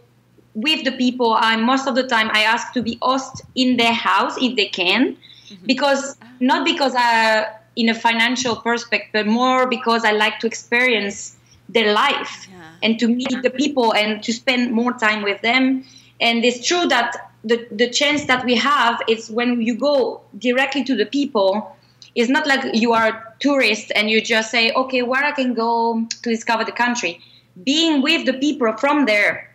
[0.67, 3.93] with the people i most of the time i ask to be host in their
[3.93, 5.67] house if they can mm-hmm.
[5.67, 11.39] because not because i in a financial perspective but more because i like to experience
[11.69, 12.63] their life Yeah.
[12.83, 15.85] and to meet the people and to spend more time with them.
[16.21, 20.83] And it's true that the, the chance that we have is when you go directly
[20.85, 21.77] to the people,
[22.15, 25.55] it's not like you are a tourist and you just say, okay, where I can
[25.55, 27.21] go to discover the country.
[27.63, 29.48] Being with the people from there,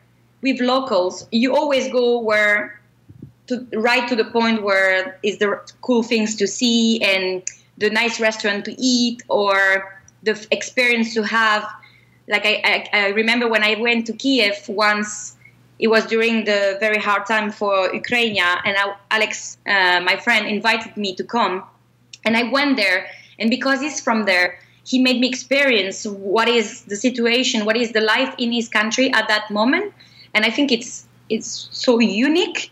[0.44, 2.80] with locals, you always go where
[3.48, 7.42] to right to the point where is the cool things to see and
[7.78, 11.66] the nice restaurant to eat or the experience to have
[12.28, 15.36] like I, I, I remember when I went to Kiev once.
[15.80, 20.48] It was during the very hard time for Ukraine, and I, Alex, uh, my friend,
[20.48, 21.64] invited me to come,
[22.24, 23.08] and I went there.
[23.40, 27.92] And because he's from there, he made me experience what is the situation, what is
[27.92, 29.94] the life in his country at that moment,
[30.34, 32.72] and I think it's it's so unique,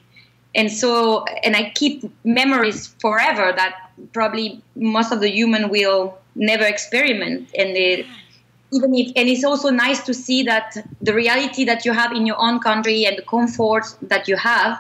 [0.56, 6.66] and so and I keep memories forever that probably most of the human will never
[6.66, 7.78] experiment, and
[8.74, 12.26] even if and it's also nice to see that the reality that you have in
[12.26, 14.80] your own country and the comfort that you have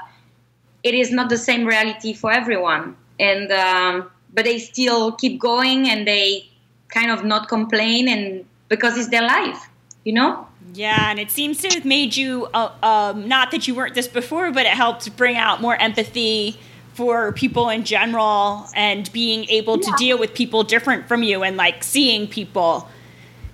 [0.84, 2.96] it is not the same reality for everyone.
[3.20, 6.48] And um, but they still keep going and they
[6.89, 9.70] kind of not complain and because it's their life
[10.04, 13.75] you know Yeah, and it seems to have made you, uh, um, not that you
[13.75, 16.57] weren't this before, but it helped bring out more empathy
[16.93, 21.57] for people in general and being able to deal with people different from you and
[21.57, 22.88] like seeing people.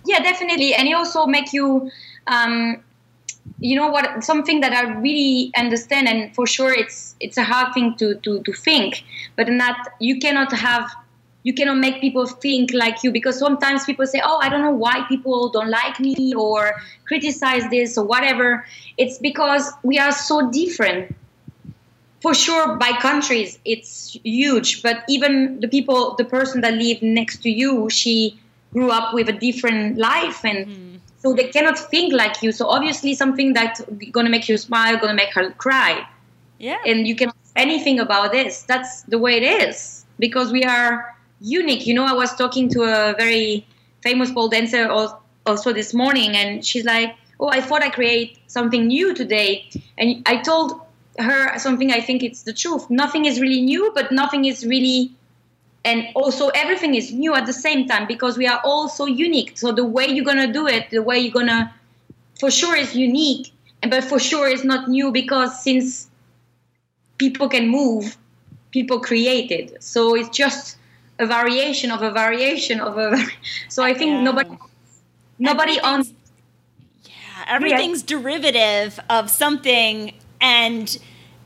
[0.08, 1.92] yeah definitely and it also make you
[2.28, 2.82] um,
[3.60, 7.74] you know what something that i really understand and for sure it's it's a hard
[7.74, 9.04] thing to to, to think
[9.36, 10.90] but in that you cannot have
[11.48, 14.78] you cannot make people think like you because sometimes people say oh i don't know
[14.86, 16.74] why people don't like me or
[17.08, 18.66] criticize this or whatever.
[18.98, 21.16] It's because we are so different.
[22.22, 27.44] For sure by countries it's huge but even the people the person that live next
[27.44, 28.38] to you she
[28.74, 30.96] grew up with a different life and mm-hmm.
[31.20, 32.52] so they cannot think like you.
[32.52, 33.80] So obviously something that's
[34.12, 36.06] gonna make you smile gonna make her cry.
[36.60, 36.80] Yeah.
[36.88, 38.64] and you can anything about this.
[38.64, 41.86] That's the way it is because we are unique.
[41.86, 43.66] You know i was talking to a very
[44.02, 44.90] famous pole dancer
[45.46, 49.70] also this morning and she's like oh i thought i create something new today.
[49.98, 50.82] And i told
[51.20, 52.90] her something i think it's the truth.
[52.90, 55.12] Nothing is really new but nothing is really
[55.86, 59.58] and also everything is new at the same time because we are all so unique.
[59.58, 61.74] So the way you're gonna do it the way you're gonna
[62.40, 66.10] for sure is unique and but for sure it's not new because since
[67.18, 68.18] people can move
[68.72, 70.78] people create it so it's just
[71.20, 73.18] a variation of a variation of a
[73.70, 74.24] so i think Yeah.
[74.24, 74.58] nobody
[75.40, 76.04] nobody on
[77.06, 77.12] Yeah,
[77.48, 80.98] everything's derivative of something and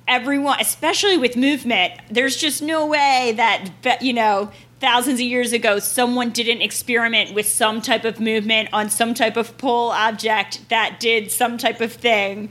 [0.07, 5.79] everyone especially with movement there's just no way that you know thousands of years ago
[5.79, 10.99] someone didn't experiment with some type of movement on some type of pole object that
[10.99, 12.49] did some type of thing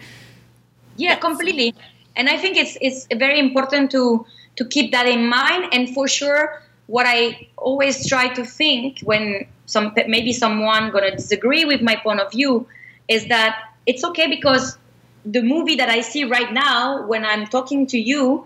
[0.97, 1.75] yeah completely
[2.17, 5.73] and I think it's it's very important to to keep that in mind.
[5.73, 11.65] And for sure, what I always try to think when some maybe someone gonna disagree
[11.65, 12.67] with my point of view
[13.07, 13.53] is that
[13.87, 14.77] it's okay because
[15.25, 18.45] the movie that I see right now when I'm talking to you,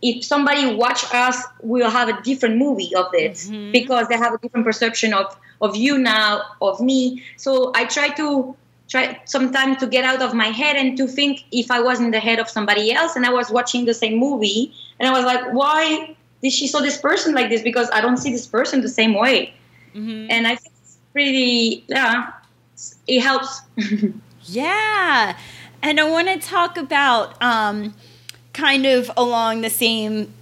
[0.00, 3.72] if somebody watch us, we'll have a different movie of it Mhm.
[3.72, 5.26] because they have a different perception of
[5.60, 7.22] of you now, of me.
[7.36, 8.56] So I try to
[8.88, 12.10] try sometimes to get out of my head and to think if I was in
[12.10, 15.24] the head of somebody else and I was watching the same movie and I was
[15.24, 17.62] like, why did she saw this person like this?
[17.62, 19.54] Because I don't see this person the same way.
[19.94, 20.26] Mhm.
[20.30, 22.32] And I think it's pretty, yeah,
[23.06, 23.62] it helps.
[24.44, 25.36] Yeah.
[25.82, 27.94] And I want to talk about um,
[28.52, 30.32] kind of along the same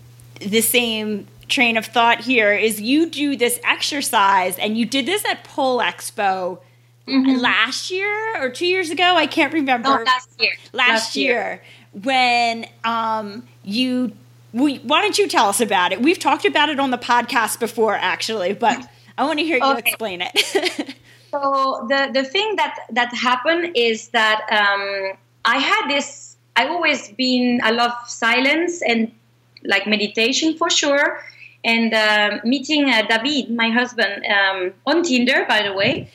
[0.41, 5.25] the same train of thought here is you do this exercise and you did this
[5.27, 6.61] at Pole Expo
[7.07, 9.89] last year or 2 years ago, I can't remember.
[9.89, 10.53] Oh, last year.
[10.73, 14.13] last, year, when um, you
[14.53, 16.01] we, why don't you tell us about it?
[16.03, 19.63] We've talked about it on the podcast before actually, but I want to hear you
[19.73, 19.79] Okay.
[19.79, 20.95] explain it.
[21.33, 26.37] So the the thing that that happened is that um, I had this.
[26.57, 27.61] I always been.
[27.63, 29.13] I love silence and
[29.65, 31.21] like meditation for sure.
[31.65, 36.11] And um meeting uh, David, my husband, um, on Tinder, by the way.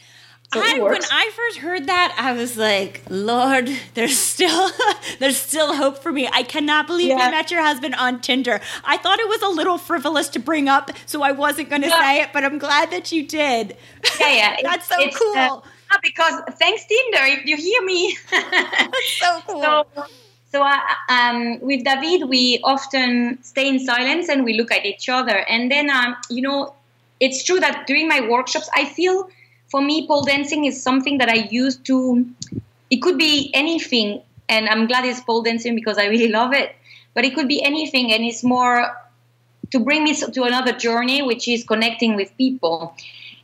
[0.62, 1.02] I, when.
[1.12, 4.70] I first heard that, I was like, "Lord, there's still
[5.20, 7.30] there's still hope for me." I cannot believe you Yeah.
[7.32, 8.60] met your husband on Tinder.
[8.84, 11.88] I thought it was a little frivolous to bring up, so I wasn't going to
[11.90, 12.00] Yeah.
[12.02, 13.76] say it, but I'm glad that you did.
[14.20, 15.64] yeah, yeah, That's so it's, cool.
[15.92, 18.18] uh, because thanks Tinder, if you hear me.
[19.20, 19.62] so cool.
[19.62, 19.86] So,
[20.52, 25.10] so uh, um, with David, we often stay in silence and we look at each
[25.10, 25.38] other.
[25.50, 26.74] And then, um, you know,
[27.20, 29.30] it's true that during my workshops, I feel
[29.76, 32.26] for me, pole dancing is something that I use to,
[32.90, 34.22] it could be anything.
[34.48, 36.74] And I'm glad it's pole dancing because I really love it.
[37.14, 38.14] But it could be anything.
[38.14, 38.88] And it's more
[39.72, 42.96] to bring me to another journey, which is connecting with people.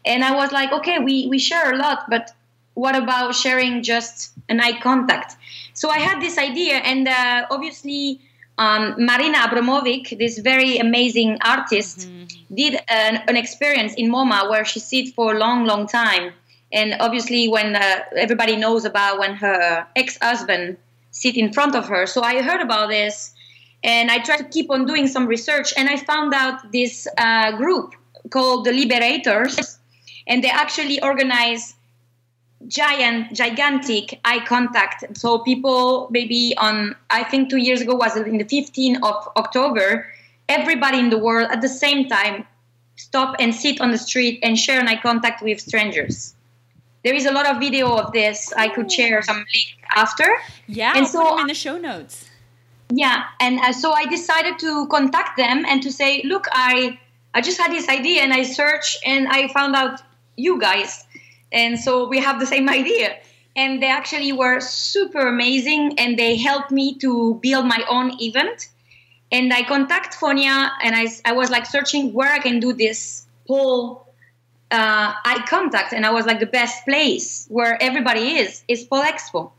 [0.05, 2.31] And I was like, okay, we, we share a lot, but
[2.75, 5.35] what about sharing just an eye contact?
[5.73, 8.21] So I had this idea, and uh, obviously,
[8.57, 12.07] um, Marina Abramovic, this very amazing artist,
[12.53, 16.33] did an, an experience in MoMA where she sits for a long, long time.
[16.73, 20.77] And obviously, when uh, everybody knows about when her ex-husband
[21.11, 23.33] sit in front of her, so I heard about this,
[23.83, 27.57] and I tried to keep on doing some research, and I found out this uh,
[27.57, 27.95] group
[28.29, 29.79] called the Liberators,
[30.27, 31.75] and they actually organize
[32.67, 35.17] giant gigantic eye contact.
[35.17, 40.05] So people maybe on i think two years ago was in the 15th of october
[40.49, 42.45] everybody in the world at the same time
[42.95, 46.35] stop and sit on the street and share an eye contact with strangers.
[47.03, 48.53] There is a lot of video of this.
[48.53, 50.27] I could share some link after.
[50.67, 52.29] Yeah, and I'll so in the show notes.
[52.93, 56.99] yeah and uh, so i decided to contact them and to say look i
[57.33, 60.01] i just had this idea and i searched and i found out
[60.35, 61.05] you guys
[61.51, 63.17] and so we have the same idea
[63.55, 68.69] and they actually were super amazing and they helped me to build my own event
[69.31, 73.25] and i contact Fawnia and i, I was like searching where i can do this
[73.47, 74.07] whole
[74.71, 79.03] uh, eye contact and i was like the best place where everybody is is pole
[79.03, 79.51] expo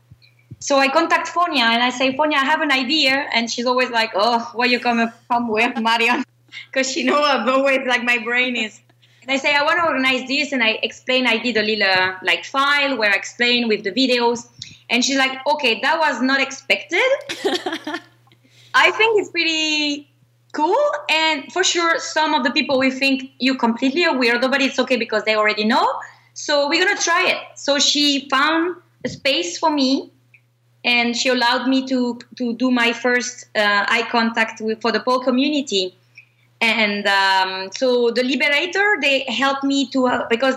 [0.63, 3.27] so I contact Fawnia and I say, Fawnia, I have an idea.
[3.33, 6.23] And she's always like, oh, what you come come with, Marion?
[6.67, 8.79] Because she know I'm always like my brain is.
[9.23, 10.51] And I say, I want to organize this.
[10.51, 14.47] And I explain, I did a little like file where I explain with the videos.
[14.89, 17.01] And she's like, okay, that was not expected.
[18.75, 20.09] I think it's pretty
[20.53, 20.77] cool.
[21.09, 24.77] And for sure, some of the people will think you completely a weirdo, but it's
[24.79, 25.87] okay because they already know.
[26.33, 27.57] So we're going to try it.
[27.57, 30.11] So she found a space for me
[30.85, 34.99] and she allowed me to to do my first uh, eye contact with, for the
[34.99, 35.95] pole community
[36.63, 40.55] and um, so the liberator they helped me to uh, because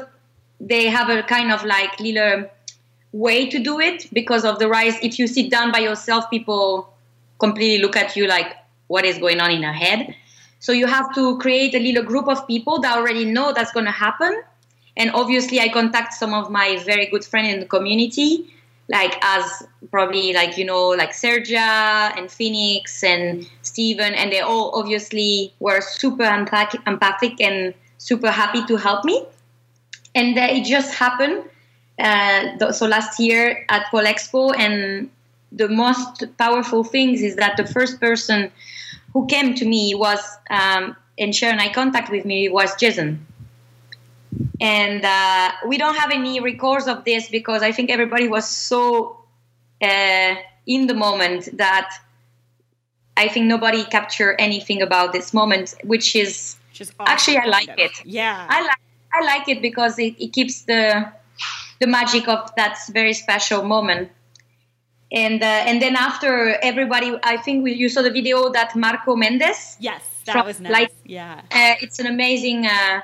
[0.61, 2.49] they have a kind of like little
[3.13, 4.95] way to do it because of the rise.
[5.03, 6.95] If you sit down by yourself people
[7.41, 10.15] completely look at you like what is going on in her head?
[10.61, 13.87] So you have to create a little group of people that already know that's going
[13.87, 14.43] to happen.
[14.97, 18.49] And obviously i contact some of my very good friends in the community
[18.89, 24.71] like as probably like you know like Sergia and Phoenix and Steven and they all
[24.75, 29.25] obviously were super empath- empathic and super happy to help me.
[30.15, 31.45] And uh, it just happened
[31.99, 35.11] uh, so last year at Pole Expo and
[35.53, 38.51] the most powerful things is that the first person
[39.13, 40.21] who came to me was
[40.51, 43.27] um, and shared an eye contact with me was Jason
[44.61, 49.25] and uh, we don't have any records of this because I think everybody was so
[49.83, 50.35] uh,
[50.67, 51.91] in the moment that
[53.17, 58.05] I think nobody captured anything about this moment, which is Just actually I like it.
[58.05, 58.47] Yeah.
[58.49, 58.81] I like
[59.15, 61.11] I like it because it, it keeps the
[61.81, 64.11] the magic of that very special moment.
[65.13, 69.15] And uh, and then after everybody, I think we, you saw the video that Marco
[69.17, 69.77] Mendes.
[69.81, 70.73] yes, that was nice.
[70.73, 71.41] Light- yeah.
[71.51, 73.01] Uh, it's an amazing uh,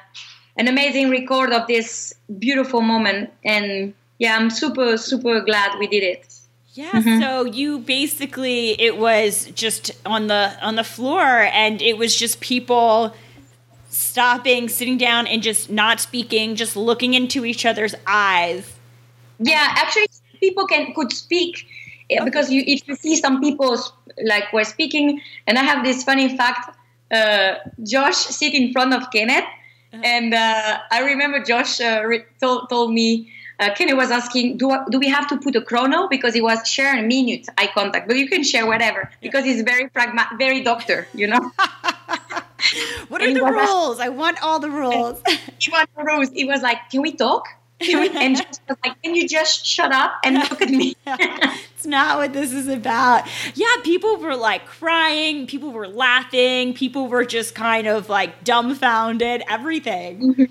[0.56, 6.02] an amazing record of this beautiful moment, and yeah, I'm super super glad we did
[6.02, 6.26] it.
[6.74, 7.20] Yeah, Mm-hmm.
[7.20, 12.40] so you basically it was just on the on the floor and it was just
[12.40, 13.14] people
[13.90, 18.72] stopping, sitting down and just not speaking, just looking into each other's eyes.
[19.38, 20.06] Yeah, actually,
[20.40, 21.66] people can could speak
[22.08, 23.76] eh, because you if you see some people
[24.24, 26.76] like were speaking, and I have this funny fact.
[27.10, 29.44] Uh, Josh sit in front of Kenneth,
[29.92, 33.32] and uh, I remember Josh uh, re- told told me.
[33.60, 36.08] Uh, Kenneth was asking, do, do we have to put a chrono?
[36.08, 39.88] Because he was sharing minute eye contact, but you can share whatever because he's very
[39.88, 41.52] pragma- very doctor, you know.
[43.08, 44.00] What are the rules?
[44.00, 45.20] I want all the rules.
[45.58, 46.30] he Rose.
[46.30, 47.46] He was like, "Can we talk?"
[47.90, 52.32] And was like, "Can you just shut up and look at me?" it's not what
[52.32, 53.26] this is about.
[53.54, 59.42] Yeah, people were like crying, people were laughing, people were just kind of like dumbfounded,
[59.48, 60.48] everything.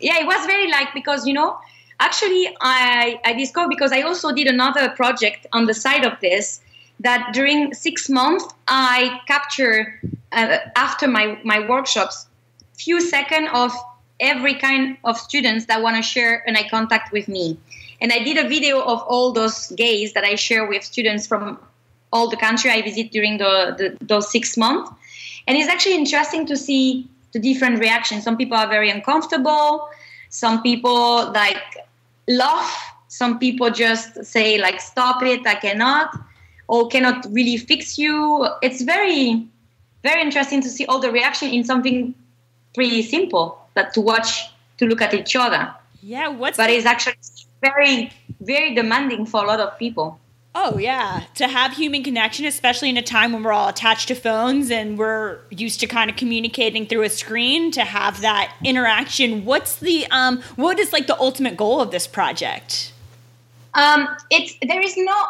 [0.00, 1.58] yeah it was very like because you know
[2.00, 6.60] actually i i discovered because i also did another project on the side of this
[6.98, 10.00] that during six months i capture
[10.32, 12.26] uh, after my my workshops
[12.72, 13.72] few seconds of
[14.20, 17.58] every kind of students that want to share an eye contact with me.
[18.00, 21.58] And i did a video of all those gays that i share with students from
[22.12, 24.90] all the country i visit during the, the those six months.
[25.46, 28.24] And it's actually interesting to see the different reactions.
[28.24, 29.88] Some people are very uncomfortable
[30.30, 31.62] some people like
[32.28, 36.14] laugh some people just say like stop it i cannot
[36.68, 38.46] or cannot really fix you.
[38.62, 39.44] It's very
[40.04, 42.14] very interesting to see all the reaction in something
[42.74, 47.16] pretty simple that to watch to look at each other Yeah, what's but it's actually
[47.60, 50.18] very very demanding for a lot of people
[50.52, 54.16] Oh yeah, to have human connection, especially in a time when we're all attached to
[54.16, 59.44] phones and we're used to kind of communicating through a screen, to have that interaction.
[59.44, 60.42] What's the um?
[60.56, 62.92] What is like the ultimate goal of this project?
[63.74, 65.24] Um, it's there is no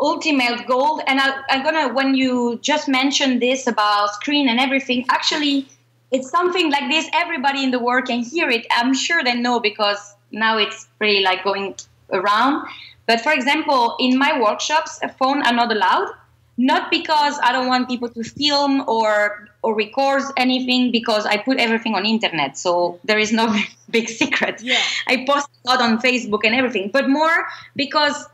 [0.00, 5.06] ultimate goal, and I, I'm gonna when you just mentioned this about screen and everything.
[5.08, 5.68] Actually,
[6.10, 7.08] it's something like this.
[7.12, 8.66] Everybody in the world can hear it.
[8.70, 11.74] I'm sure they know because now it's pretty like going
[12.12, 12.66] around.
[13.06, 16.12] But for example, in my workshops, a phone are not allowed.
[16.60, 21.58] Not because I don't want people to film or or record anything, because I put
[21.58, 23.54] everything on internet, so there is no
[23.90, 24.62] big secret.
[24.62, 24.80] Yeah.
[25.06, 28.26] I post a lot on Facebook and everything, but more because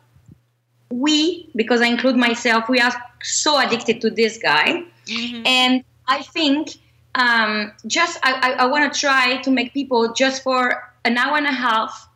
[0.90, 5.46] we, because I include myself, we are so addicted to this guy, mm-hmm.
[5.46, 6.76] and I think
[7.14, 11.36] um, just I, I, I want to try to make people just for an hour
[11.36, 12.08] and a half,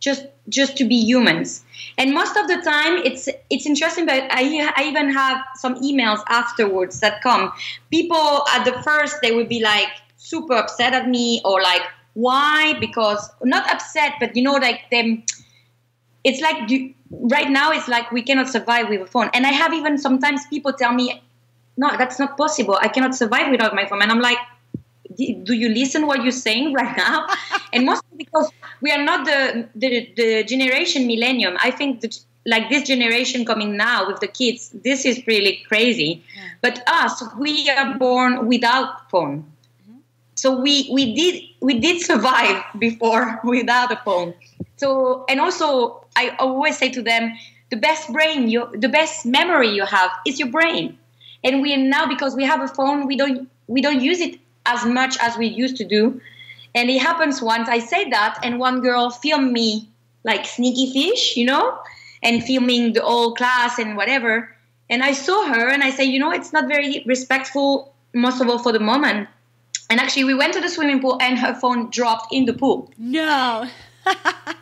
[0.00, 1.64] just just to be humans.
[1.98, 4.06] And most of the time, it's it's interesting.
[4.06, 7.52] But I, I even have some emails afterwards that come.
[7.90, 11.82] People at the first they would be like super upset at me or like
[12.14, 15.22] why because not upset but you know like them
[16.22, 16.56] it's like
[17.10, 20.46] right now it's like we cannot survive with a phone and i have even sometimes
[20.46, 21.20] people tell me
[21.76, 22.78] no that's not possible.
[22.80, 24.02] I cannot survive without my phone.
[24.02, 24.38] And i'm like
[25.16, 27.26] do you listen what you're saying right now?
[27.72, 28.50] And mostly because
[28.80, 31.56] we are not the the, the generation millennium.
[31.62, 36.22] I think that like this generation coming now with the kids this is really crazy.
[36.60, 39.44] But us we are born without phone.
[39.82, 39.98] Mm-hmm.
[40.34, 44.34] So we we did we did survive before without a phone.
[44.76, 47.32] So and also i always say to them
[47.70, 50.96] the best brain you the best memory you have is your brain
[51.44, 54.84] and we now because we have a phone we don't we don't use it as
[54.84, 56.20] much as we used to do
[56.74, 59.88] and it happens once i say that and one girl filmed me
[60.24, 61.78] like sneaky fish you know
[62.22, 64.50] and filming the whole class and whatever
[64.90, 68.48] and i saw her and i say you know it's not very respectful most of
[68.48, 69.28] all for the moment
[69.90, 72.90] and actually, we went to the swimming pool and her phone dropped in the pool.
[72.98, 73.68] No.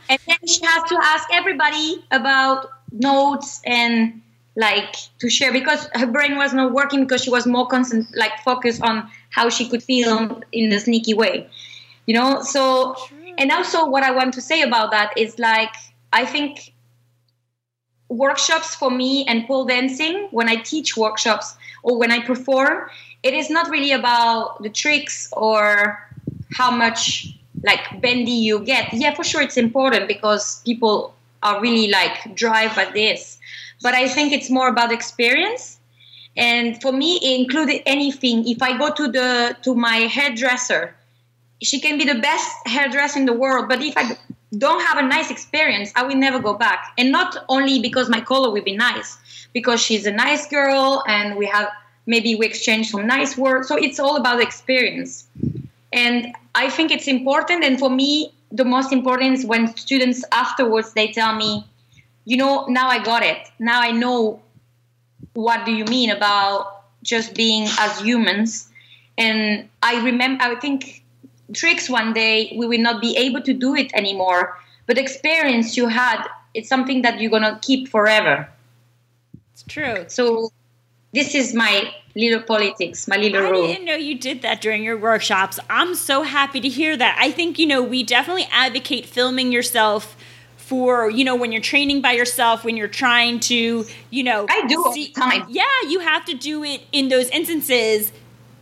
[0.08, 4.20] And then she has to ask everybody about notes and
[4.56, 8.32] like to share because her brain was not working because she was more constant, like
[8.44, 11.48] focused on how she could feel in a sneaky way.
[12.06, 12.96] You know, so
[13.38, 15.72] and also what I want to say about that is like
[16.12, 16.72] I think
[18.08, 22.90] workshops for me and pole dancing when I teach workshops or when I perform,
[23.22, 26.08] it is not really about the tricks or
[26.52, 28.92] how much like bendy you get.
[28.92, 33.38] Yeah, for sure it's important because people are really like drive by this.
[33.82, 35.78] But I think it's more about experience.
[36.36, 38.48] And for me, it included anything.
[38.48, 40.94] If I go to the to my hairdresser,
[41.62, 44.16] she can be the best hairdresser in the world, but if I
[44.56, 46.92] don't have a nice experience, I will never go back.
[46.98, 49.18] And not only because my color will be nice,
[49.52, 51.68] because she's a nice girl and we have
[52.06, 53.68] maybe we exchange some nice words.
[53.68, 55.26] So it's all about experience.
[55.92, 57.64] And I think it's important.
[57.64, 61.64] And for me, the most important is when students afterwards they tell me,
[62.24, 63.48] you know, now I got it.
[63.58, 64.40] Now I know
[65.34, 68.68] what do you mean about just being as humans.
[69.18, 71.02] And I remember, I think
[71.52, 74.58] tricks one day we will not be able to do it anymore.
[74.86, 78.48] But experience you had, it's something that you're gonna keep forever.
[79.52, 80.04] It's true.
[80.08, 80.50] So
[81.12, 83.66] this is my little politics, my little I rule.
[83.66, 85.58] didn't know you did that during your workshops.
[85.68, 87.16] I'm so happy to hear that.
[87.20, 90.16] I think, you know, we definitely advocate filming yourself
[90.72, 94.66] for, you know, when you're training by yourself, when you're trying to, you know, I
[94.66, 95.44] do all the time.
[95.50, 98.10] Yeah, you have to do it in those instances.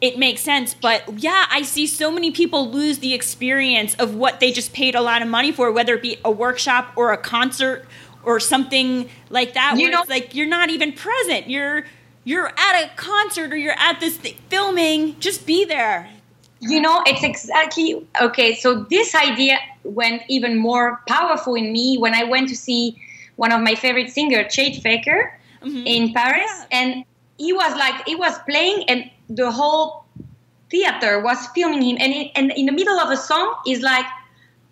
[0.00, 4.40] It makes sense, but yeah, I see so many people lose the experience of what
[4.40, 7.16] they just paid a lot of money for, whether it be a workshop or a
[7.16, 7.86] concert
[8.24, 9.78] or something like that.
[9.78, 11.48] you know like you're not even present.
[11.48, 11.84] You're
[12.24, 15.20] you're at a concert or you're at this th- filming.
[15.20, 16.10] Just be there.
[16.60, 22.14] You know it's exactly okay so this idea went even more powerful in me when
[22.14, 23.00] i went to see
[23.36, 26.50] one of my favorite singer Chet Faker in paris.
[26.50, 26.72] Mm-hmm.
[26.72, 26.78] Yeah.
[26.78, 27.04] and
[27.38, 30.04] he was like he was playing and the whole
[30.70, 31.96] theater was filming him.
[32.00, 34.04] And, it, and in the middle of a song he's like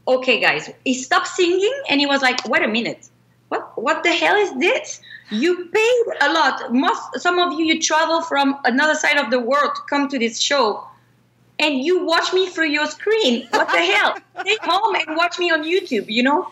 [0.06, 3.08] okay guys he stopped singing and he was like wait a minute.
[3.48, 5.00] What what the hell is this?
[5.30, 6.72] You paid a lot.
[6.72, 10.18] Most some of you you travel from another side of the world to come to
[10.18, 10.86] this show
[11.58, 13.46] and you watch me through your screen.
[13.50, 14.16] What the hell?
[14.40, 16.50] Stay home and watch me on YouTube, you know?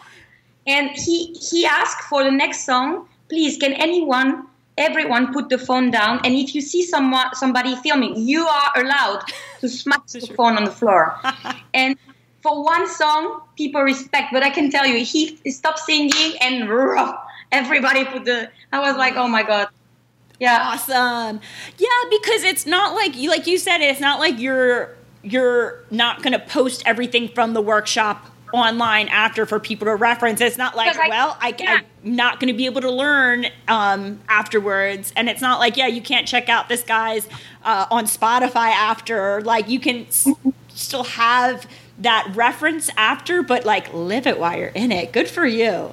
[0.66, 4.46] And he he asked for the next song, please can anyone
[4.78, 9.22] everyone put the phone down and if you see someone somebody filming, you are allowed
[9.60, 11.18] to smash the phone on the floor.
[11.74, 11.96] and
[12.42, 16.68] for one song, people respect, but I can tell you, he stopped singing and
[17.52, 19.68] everybody put the I was like, oh my god.
[20.38, 20.58] Yeah.
[20.62, 21.40] Awesome.
[21.78, 24.95] Yeah, because it's not like you like you said it's not like you're
[25.30, 30.40] you're not going to post everything from the workshop online after for people to reference.
[30.40, 31.80] It's not like, I- well, I, yeah.
[32.04, 35.12] I'm not going to be able to learn um, afterwards.
[35.16, 37.28] And it's not like, yeah, you can't check out this guy's
[37.64, 39.40] uh, on Spotify after.
[39.42, 40.28] Like, you can s-
[40.68, 41.66] still have
[41.98, 45.12] that reference after, but like live it while you're in it.
[45.12, 45.92] Good for you.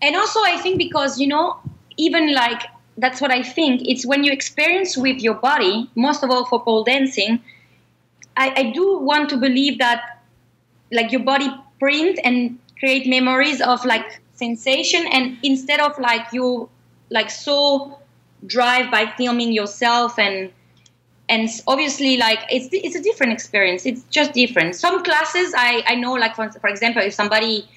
[0.00, 1.56] and also i think because you know
[1.96, 2.62] even like
[2.98, 6.58] that's what i think it's when you experience with your body most of all for
[6.64, 7.38] pole dancing
[8.36, 10.22] i, I do want to believe that
[10.90, 16.68] like your body print and create memories of like sensation and instead of like you
[17.10, 17.98] like so
[18.46, 20.50] drive by filming yourself and
[21.28, 23.86] and obviously like it's it's a different experience.
[23.86, 24.74] It's just different.
[24.76, 27.68] Some classes i i know like for, for example if somebody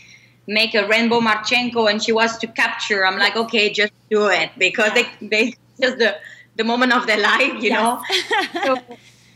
[0.47, 4.51] make a rainbow marchenko and she wants to capture i'm like okay just do it
[4.59, 6.15] because they they just the
[6.55, 8.01] the moment of their life you know?
[8.65, 8.77] So,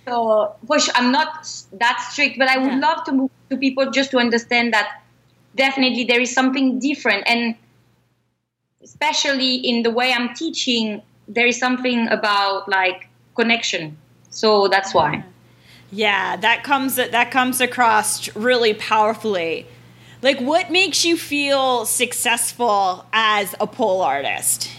[0.10, 2.80] so push i'm not that strict but i would Yeah.
[2.80, 5.02] love to move to people just to understand that
[5.56, 7.56] definitely there is something different and
[8.84, 13.98] especially in the way i'm teaching there is something about like connection
[14.30, 15.24] so that's why
[15.92, 19.66] Yeah, that comes that comes across really powerfully.
[20.22, 24.70] Like what makes you feel successful as a pole artist?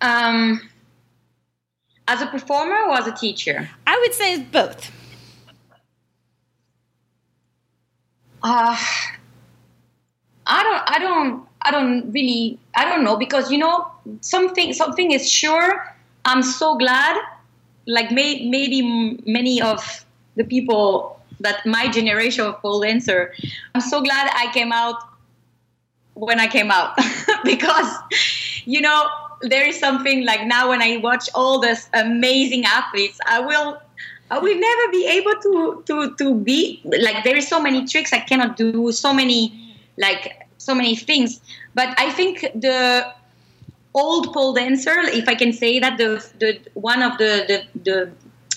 [0.00, 0.69] um,
[2.12, 4.90] as a performer or as a teacher I would say both.
[8.42, 8.76] uh,
[10.46, 13.86] I don't, I don't, I don't really, I don't know because you know
[14.20, 15.94] something, something is sure.
[16.24, 17.20] I'm so glad,
[17.86, 20.04] like may, maybe m- many of
[20.36, 23.32] the people that my generation of pole dancer,
[23.74, 24.96] I'm so glad I came out
[26.14, 26.98] when I came out
[27.44, 27.90] because
[28.64, 29.08] you know
[29.42, 33.80] there is something like now when I watch all these amazing athletes, I will
[34.30, 38.12] I will never be able to to to be like there is so many tricks
[38.12, 41.40] I cannot do, so many like so many things.
[41.74, 43.12] But I think the
[43.94, 48.10] old pole dancer, if I can say that, the the one of the the, the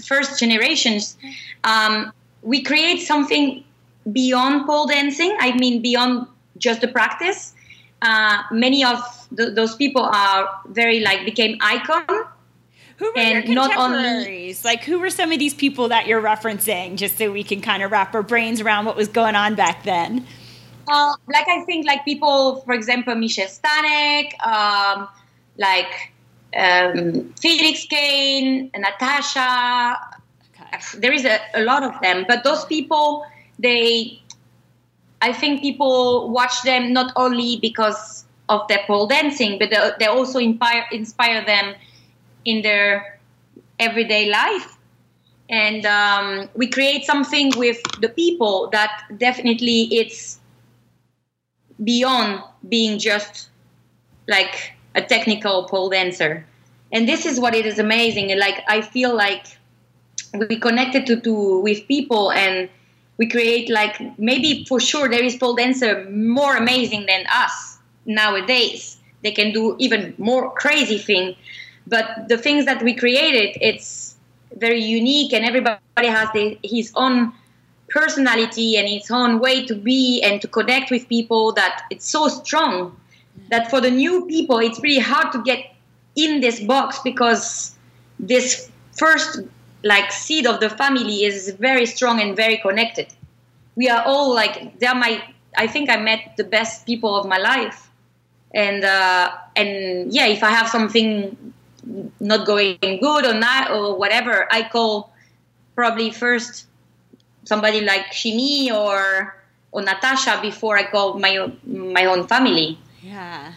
[0.05, 1.17] first generations,
[1.63, 2.11] um,
[2.41, 3.63] we create something
[4.11, 5.36] beyond pole dancing.
[5.39, 6.27] I mean beyond
[6.57, 7.53] just the practice.
[8.01, 8.99] Uh, many of
[9.38, 12.05] th- those people are very like became icon
[12.97, 14.63] Who were And your not only- contemporaries?
[14.65, 17.81] like who were some of these people that you're referencing just so we can kind
[17.84, 20.25] of wrap our brains around what was going on back then?
[20.88, 25.07] Uh, like I think like people, for example, Michelle Stanek, um,
[25.57, 26.11] like
[26.55, 29.97] um, Felix Cane, Natasha.
[30.51, 30.99] Okay.
[30.99, 33.25] There is a, a lot of them, but those people,
[33.59, 34.19] they,
[35.21, 39.69] I think people watch them not only because of their pole dancing, but
[39.99, 41.75] they, also inspire inspire them
[42.45, 43.19] in their
[43.79, 44.77] everyday life.
[45.49, 50.39] And um, we create something with the people that definitely it's
[51.83, 53.49] beyond being just
[54.27, 56.45] like a technical pole dancer.
[56.91, 58.31] And this is what it is amazing.
[58.31, 59.45] And like I feel like
[60.33, 62.69] we connected to, to with people and
[63.17, 67.72] we create like maybe for sure there is pole dancer more amazing than us
[68.06, 68.97] nowadays.
[69.24, 71.36] They can do even more crazy thing.
[71.88, 74.16] But the things that we created, it's
[74.58, 77.34] very unique and everybody has the, his own
[77.89, 82.28] personality and his own way to be and to connect with people that it's so
[82.28, 82.95] strong
[83.49, 85.76] that for the new people it's really hard to get
[86.16, 87.76] in this box because
[88.20, 89.41] this first
[89.84, 93.08] like seed of the family is very strong and very connected
[93.76, 95.22] we are all like they're my
[95.58, 97.89] i think i met the best people of my life
[98.54, 101.54] and uh, and yeah if i have something
[102.20, 105.14] not going good or not or whatever i call
[105.76, 106.68] probably first
[107.45, 109.36] somebody like Shimmy or
[109.72, 112.78] or Natasha before I call my my own family.
[113.01, 113.54] Yeah.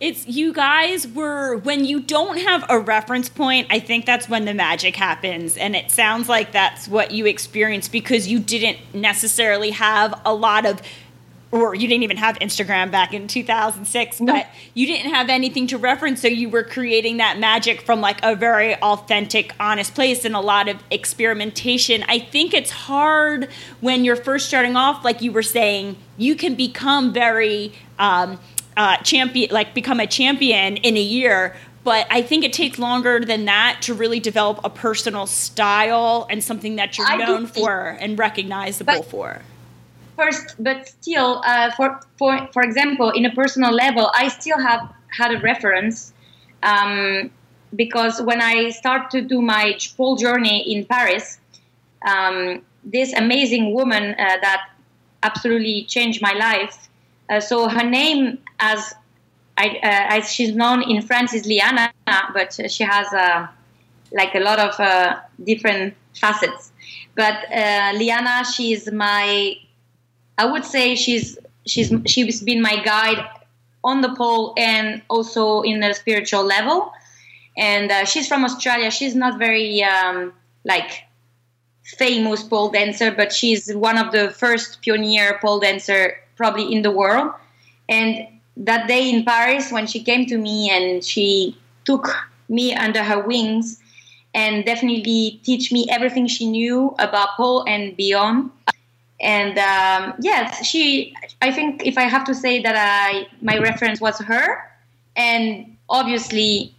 [0.00, 4.44] It's you guys were when you don't have a reference point, I think that's when
[4.44, 5.56] the magic happens.
[5.56, 10.66] And it sounds like that's what you experienced because you didn't necessarily have a lot
[10.66, 10.80] of
[11.50, 14.32] or you didn't even have Instagram back in 2006, No.
[14.34, 16.20] but you didn't have anything to reference.
[16.20, 20.40] So you were creating that magic from like a very authentic, honest place and a
[20.40, 22.04] lot of experimentation.
[22.08, 23.48] I think it's hard
[23.80, 28.38] when you're first starting off, like you were saying, you can become very um,
[28.76, 31.56] uh, champion, like become a champion in a year.
[31.84, 36.44] But I think it takes longer than that to really develop a personal style and
[36.44, 39.42] something that you're I known for and recognizable But- for.
[40.18, 44.92] First, but still, uh, for for for example, in a personal level, I still have
[45.16, 46.12] had a reference
[46.62, 47.30] um,
[47.76, 51.38] because when I start to do my pole journey in Paris,
[52.02, 54.70] um, this amazing woman uh, that
[55.22, 56.88] absolutely changed my life.
[57.30, 58.94] Uh, so her name, as
[59.56, 61.92] I, uh, as she's known in France, is Liana,
[62.32, 63.46] but she has uh,
[64.12, 66.72] like a lot of uh, different facets.
[67.14, 69.56] But uh, Liana, she's my,
[70.38, 71.36] I would say she's
[71.66, 73.22] she's she's been my guide
[73.84, 76.92] on the pole and also in the spiritual level.
[77.56, 78.90] And uh, she's from Australia.
[78.90, 80.32] She's not very um,
[80.64, 81.02] like
[81.84, 86.90] famous pole dancer, but she's one of the first pioneer pole dancer probably in the
[86.90, 87.32] world.
[87.88, 88.28] And
[88.58, 92.08] that day in Paris, when she came to me and she took
[92.48, 93.80] me under her wings
[94.34, 98.50] and definitely teach me everything she knew about pole and beyond.
[99.20, 101.14] And um, yes, she.
[101.42, 104.62] I think if I have to say that I my reference was her,
[105.16, 106.74] and obviously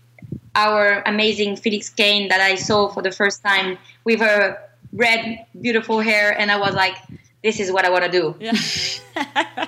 [0.55, 4.57] our amazing Felix Cane that I saw for the first time with her
[4.93, 6.95] red, beautiful hair, and I was like,
[7.43, 8.35] this is what I want to do.
[8.39, 8.53] Yeah.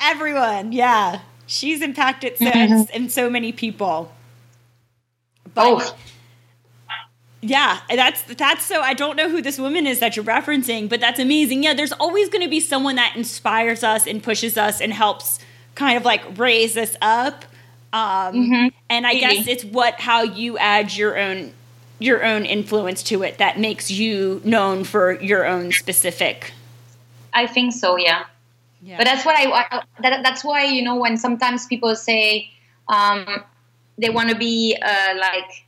[0.00, 1.20] Everyone, yeah.
[1.46, 2.90] She's impacted so, Mhm.
[2.92, 4.12] and so many people.
[5.54, 5.96] But Oh,
[7.48, 11.00] yeah, that's that's so I don't know who this woman is that you're referencing, but
[11.00, 11.62] that's amazing.
[11.62, 15.38] Yeah, there's always going to be someone that inspires us and pushes us and helps
[15.74, 17.44] kind of like raise us up.
[17.92, 18.72] Um, Mhm.
[18.90, 19.20] And I Really.
[19.20, 21.52] guess it's what how you add your own
[21.98, 26.52] your own influence to it that makes you known for your own specific.
[27.32, 27.96] I think so.
[27.96, 28.24] Yeah.
[28.82, 28.98] Yeah.
[28.98, 32.50] But that's what I, I that, that's why you know when sometimes people say
[32.88, 33.44] um,
[33.98, 35.65] they want to be uh, like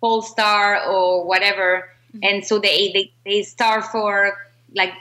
[0.00, 2.18] pole star or whatever, mm-hmm.
[2.22, 4.36] and so they, they they start for
[4.74, 4.94] like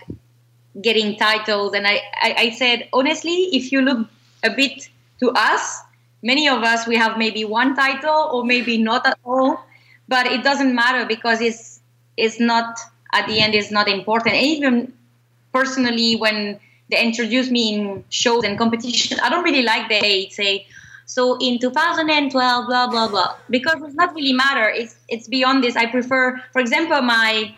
[0.81, 1.73] getting titles.
[1.73, 4.07] And I, I I said honestly, if you look
[4.43, 4.89] a bit
[5.19, 5.81] to us,
[6.21, 9.63] many of us we have maybe one title or maybe not at all,
[10.07, 11.79] but it doesn't matter because it's
[12.17, 12.79] it's not
[13.13, 14.35] at the end it's not important.
[14.35, 14.93] And even
[15.51, 20.65] personally when they introduce me in shows and competition i don't really like they say
[21.09, 23.35] so in 2012 blah blah blah.
[23.49, 24.69] Because it's not really matter.
[24.69, 25.75] It's it's beyond this.
[25.75, 27.55] I prefer for example my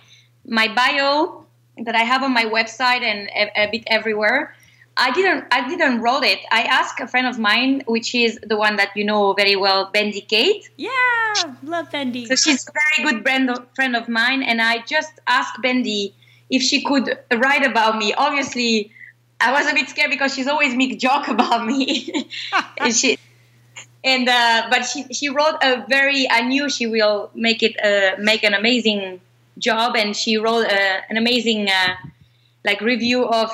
[0.47, 1.45] my bio
[1.85, 4.55] that i have on my website and a, a bit everywhere.
[4.95, 6.39] I didn't i didn't wrote it.
[6.49, 9.89] I asked a friend of mine which is the one that you know very well
[9.91, 10.69] bendy kate.
[10.77, 12.27] Yeah, love Bendy.
[12.27, 16.15] so she's a very good friend of, friend of mine, and I just asked Bendy
[16.49, 18.13] if she could write about me.
[18.13, 18.91] Obviously,
[19.41, 22.13] I was a bit scared because she's always make joke about me.
[22.77, 23.17] and she,
[24.03, 26.29] and uh, but she she wrote a very.
[26.29, 29.21] I knew she will make it uh, make an amazing
[29.57, 31.95] job, and she wrote uh, an amazing uh,
[32.65, 33.51] like review of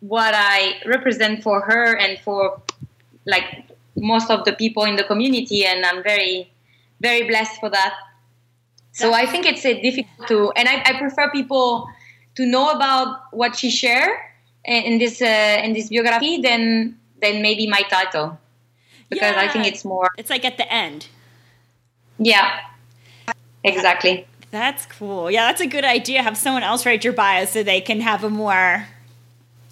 [0.00, 2.62] what I represent for her and for
[3.26, 3.64] like
[3.96, 6.50] most of the people in the community, and I'm very
[7.00, 7.94] very blessed for that.
[8.92, 11.88] So I think it's a difficult to, and I, I prefer people
[12.34, 14.10] to know about what she shared
[14.64, 18.38] in this uh, in this biography than than maybe my title
[19.08, 21.06] because I think it's more It's like at the end.
[22.18, 22.60] yeah
[23.64, 25.30] exactly That's cool.
[25.30, 26.22] Yeah, that's a good idea.
[26.22, 28.86] Have someone else write your bio so they can have a more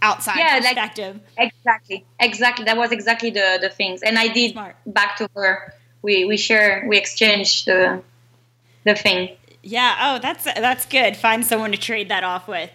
[0.02, 1.20] outside Yeah, like- perspective.
[1.38, 4.76] exactly exactly that was exactly the the things and I did Smart.
[4.86, 5.72] back to her
[6.02, 8.02] we we share we exchange the
[8.84, 9.30] the thing
[9.68, 9.96] yeah.
[10.00, 11.16] Oh, that's that's good.
[11.16, 12.70] Find someone to trade that off with.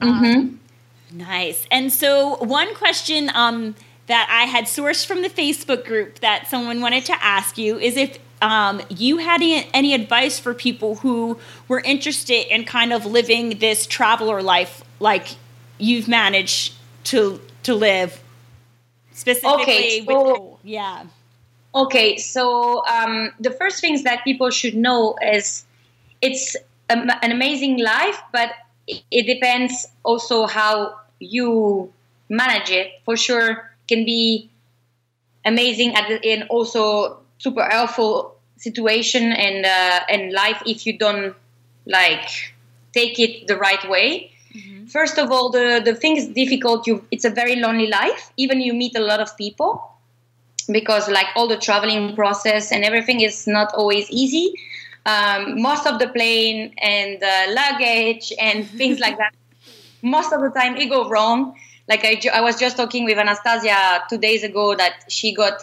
[0.00, 0.56] Mm-hmm.
[1.16, 1.66] Nice.
[1.70, 3.76] And so, one question um,
[4.06, 7.96] that I had sourced from the Facebook group that someone wanted to ask you is
[7.96, 11.38] if um, you had any, any advice for people who
[11.68, 15.28] were interested in kind of living this traveler life like
[15.78, 16.74] you've managed
[17.04, 18.22] to to live
[19.12, 21.04] specifically Okay, with so- yeah
[21.74, 25.64] Okay, so um, the first things that people should know is
[26.22, 26.54] it's
[26.88, 28.50] am- an amazing life, but
[29.10, 31.92] it depends also how you
[32.28, 32.92] manage it.
[33.04, 34.50] For sure, can be
[35.44, 41.34] amazing at the, and also super helpful situation and uh, and life if you don't
[41.86, 42.28] like
[42.92, 44.30] take it the right way.
[44.88, 46.86] First of all, the the thing is difficult.
[46.86, 48.32] You it's a very lonely life.
[48.36, 49.94] Even you meet a lot of people
[50.70, 54.54] because like all the traveling process and everything is not always easy.
[55.06, 59.34] Um, most of the plane and the luggage and things like that,
[60.02, 61.54] most of the time it go wrong.
[61.88, 65.60] Like I, I was just talking with Anastasia two days ago that she got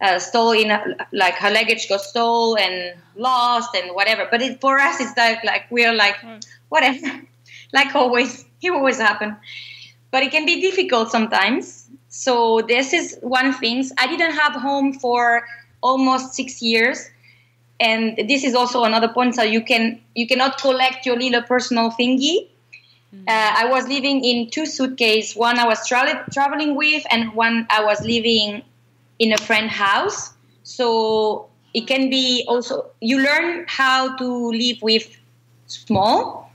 [0.00, 4.26] uh, stolen, like her luggage got stolen and lost and whatever.
[4.30, 6.16] But it, for us, it's like like we're like
[6.68, 7.20] whatever,
[7.72, 9.36] like always, it always happen.
[10.10, 11.88] But it can be difficult sometimes.
[12.08, 13.84] So this is one thing.
[13.98, 15.46] I didn't have home for
[15.82, 17.08] almost six years,
[17.78, 19.36] and this is also another point.
[19.36, 22.48] So you can you cannot collect your little personal thingy.
[23.12, 25.36] Uh, I was living in two suitcases.
[25.36, 28.62] One I was tra- traveling with, and one I was living
[29.18, 30.32] in a friend house.
[30.62, 35.16] So it can be also you learn how to live with
[35.66, 36.50] small.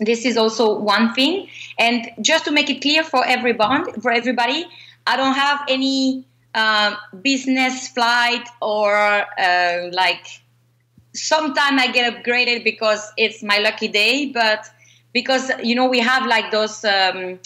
[0.00, 4.66] This is also one thing, and just to make it clear for everyone, for everybody,
[5.06, 6.24] I don't have any
[6.54, 8.96] uh, business flight or
[9.38, 10.26] uh, like.
[11.12, 14.64] Sometimes I get upgraded because it's my lucky day, but
[15.12, 17.38] because you know we have like those um,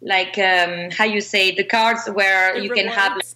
[0.00, 3.26] like um, how you say the cards where you can have like,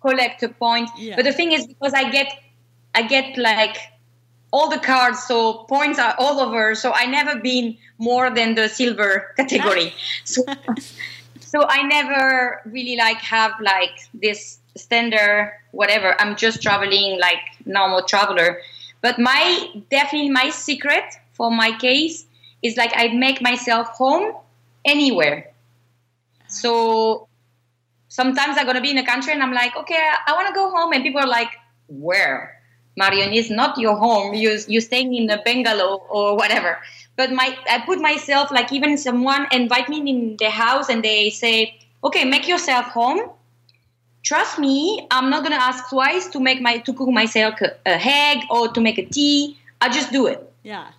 [0.00, 0.88] collect a point.
[0.96, 1.16] Yeah.
[1.16, 2.28] But the thing is because I get
[2.94, 3.76] I get like
[4.52, 6.74] all the cards, so points are all over.
[6.74, 9.92] So I never been more than the silver category.
[10.24, 10.42] so
[11.40, 16.20] so I never really like have like this standard whatever.
[16.20, 18.60] I'm just traveling like normal traveler.
[19.02, 22.25] But my definitely my secret for my case
[22.62, 24.34] is like I make myself home
[24.84, 25.52] anywhere.
[26.48, 27.28] So
[28.08, 30.70] sometimes I'm gonna be in a country and I'm like, okay, I want to go
[30.70, 31.50] home, and people are like,
[31.88, 32.52] where?
[32.98, 34.32] Marion is not your home.
[34.32, 36.78] You you staying in a bungalow or whatever.
[37.16, 41.28] But my I put myself like even someone invite me in the house and they
[41.28, 43.20] say, okay, make yourself home.
[44.22, 48.00] Trust me, I'm not gonna ask twice to make my to cook myself a, a
[48.00, 49.58] egg or to make a tea.
[49.80, 50.90] I just do it yeah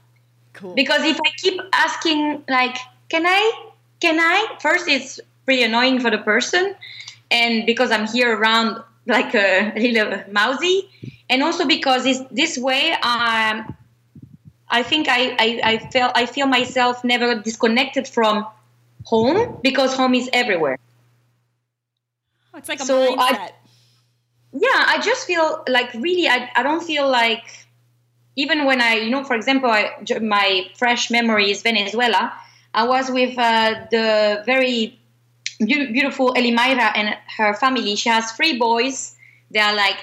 [0.57, 2.77] cool because if I keep asking like,
[3.09, 4.57] can I, can I?
[4.59, 6.75] First, it's pretty annoying for the person,
[7.31, 10.89] and because I'm here around like a little mousy,
[11.29, 12.91] and also because it's this way.
[12.91, 13.73] Um,
[14.69, 18.45] I think I, I, I feel I feel myself never disconnected from
[19.05, 20.77] home because home is everywhere.
[22.53, 23.51] Oh, it's like a so I-
[24.53, 27.66] yeah i just feel like really i, I don't feel like
[28.38, 32.31] even when i you know for example I, my fresh memory is venezuela
[32.73, 34.97] i was with uh, the very
[35.59, 37.95] beau- beautiful elimaira and her family.
[37.95, 39.15] She has three boys.
[39.51, 39.97] They are like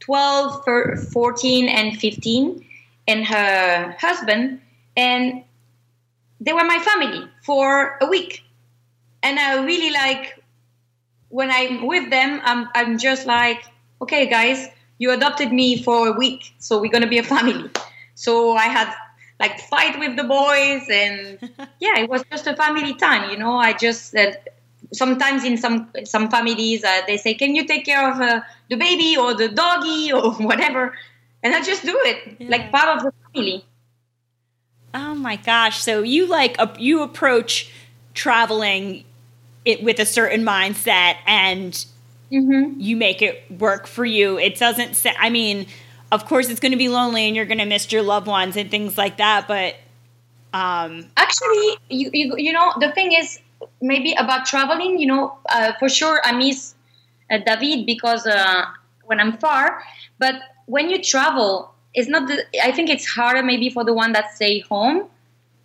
[0.00, 0.64] 12
[1.12, 2.64] 14 and 15
[3.08, 4.60] and her husband.
[4.96, 5.44] And
[6.40, 8.42] they were my family for a week.
[9.22, 10.38] And i really like
[11.28, 13.64] when I'm with them, I'm, I'm just like,
[14.02, 14.68] okay, guys,
[14.98, 17.70] you adopted me for a week, so we're gonna be a family.
[18.14, 18.92] So I had
[19.40, 21.38] like fight with the boys, and
[21.80, 23.56] yeah, it was just a family time, you know.
[23.56, 24.32] I just uh,
[24.92, 28.40] sometimes in some some families uh, they say, "Can you take care of uh,
[28.70, 30.94] the baby or the doggy or whatever?"
[31.42, 32.50] And I just do it Yeah.
[32.50, 33.64] like part of the family.
[34.94, 35.82] Oh my gosh!
[35.82, 37.70] So you like you approach
[38.14, 39.04] traveling
[39.64, 41.84] it with a certain mindset, and
[42.32, 42.80] Mm-hmm.
[42.80, 44.38] you make it work for you.
[44.38, 45.12] It doesn't say.
[45.18, 45.66] I mean,
[46.10, 48.56] of course, it's going to be lonely, and you're going to miss your loved ones
[48.56, 49.46] and things like that.
[49.46, 49.74] But
[50.54, 53.38] um, Actually, you, you you know the thing is
[53.80, 54.98] maybe about traveling.
[54.98, 56.74] You know, uh, for sure I miss
[57.30, 58.64] uh, David because uh,
[59.04, 59.82] when I'm far.
[60.18, 62.28] But when you travel, it's not.
[62.28, 65.08] The, I think it's harder maybe for the one that stay home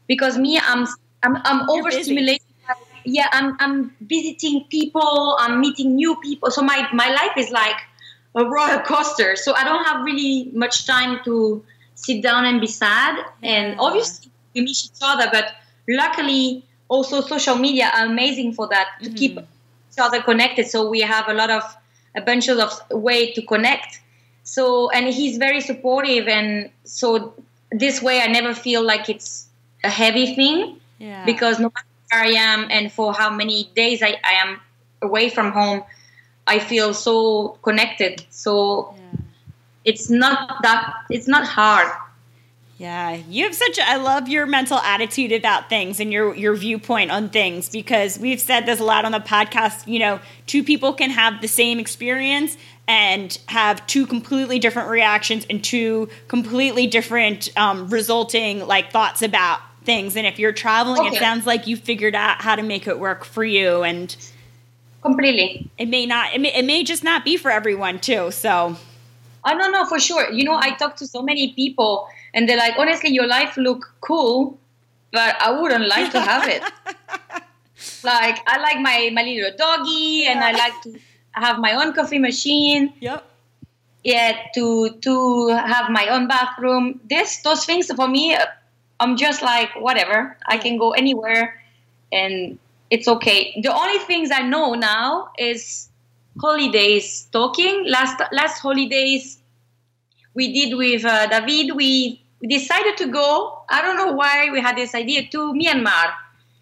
[0.07, 0.88] because me, I'm
[1.24, 2.47] I'm, I'm overstimulated.
[3.08, 5.38] Yeah, I'm I'm visiting people.
[5.39, 6.51] I'm meeting new people.
[6.51, 7.80] So my my life is like
[8.36, 9.38] a roller coaster.
[9.38, 11.64] So I don't have really much time to
[11.95, 13.24] sit down and be sad.
[13.41, 15.55] And obviously we miss each other, but
[15.88, 19.91] luckily also social media are amazing for that to keep mm-hmm.
[19.91, 20.68] each other connected.
[20.68, 21.64] So we have a lot of
[22.14, 22.60] a bunch of
[22.91, 24.01] way to connect.
[24.43, 27.34] So and he's very supportive, and so
[27.72, 29.47] this way I never feel like it's
[29.84, 34.20] a heavy thing yeah, because no matter I am and for how many days I,
[34.24, 34.60] I am
[35.01, 35.84] away from home,
[36.47, 38.26] I feel so connected.
[38.30, 39.20] So Yeah.
[39.86, 41.91] it's not that it's not hard.
[42.78, 43.80] Yeah, you have such.
[43.80, 48.20] A, I love your mental attitude about things and your your viewpoint on things because
[48.20, 49.88] we've said this a lot on the podcast.
[49.88, 52.55] You know, two people can have the same experience
[52.88, 59.60] and have two completely different reactions and two completely different um, resulting like thoughts about
[59.88, 60.16] things.
[60.16, 63.26] And if you're traveling, it sounds like you figured out how to make it work
[63.26, 64.16] for you, and
[65.02, 65.72] Completely.
[65.80, 66.36] it may not.
[66.36, 68.30] It may, it may just not be for everyone too.
[68.30, 68.78] So
[69.48, 70.30] Oh no, no, for sure.
[70.32, 73.94] You know, I talk to so many people and they're like, honestly, your life look
[74.02, 74.60] cool,
[75.14, 76.62] but I wouldn't like to have it.
[78.04, 81.00] like I like my, my little doggy and I like to
[81.32, 82.92] have my own coffee machine.
[83.00, 83.24] yep.
[84.04, 88.36] yeah to to have my own bathroom this those things for me
[89.00, 91.62] i'm just like whatever i can go anywhere
[92.12, 92.58] and
[92.89, 95.89] it's okay the only things i know now is
[96.39, 99.39] holidays talking last last holidays
[100.34, 104.62] we did with uh, david we, we decided to go i don't know why we
[104.62, 106.14] had this idea to myanmar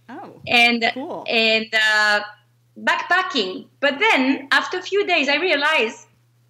[0.08, 0.40] Oh.
[0.48, 1.24] and Cool.
[1.28, 2.20] and uh,
[2.78, 3.66] backpacking.
[3.80, 6.06] But then after a few days, I realized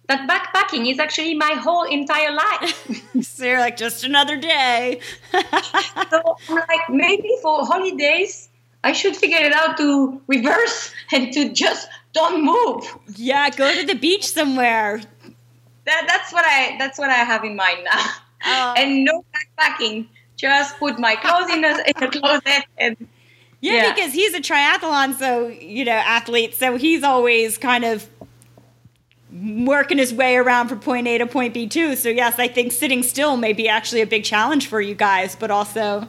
[0.08, 3.02] that backpacking is actually my whole entire life.
[3.22, 5.00] So you're like just another day.
[5.32, 8.48] so I'm like, maybe for holidays,
[8.84, 12.84] I should figure it out to reverse and to just don't move.
[13.16, 15.00] yeah, go to the beach somewhere.
[15.86, 18.04] That, that's what I that's what I have in mind now.
[18.44, 18.74] Oh.
[18.76, 20.06] And no backpacking.
[20.36, 22.96] Just put my clothes in the, in the closet and
[23.60, 23.94] Yeah, Yeah.
[23.94, 26.54] because he's a triathlon, so you know, athlete.
[26.54, 28.08] So he's always kind of
[29.42, 31.96] working his way around from point A to point B too.
[31.96, 35.36] So yes, I think sitting still may be actually a big challenge for you guys,
[35.36, 36.08] but also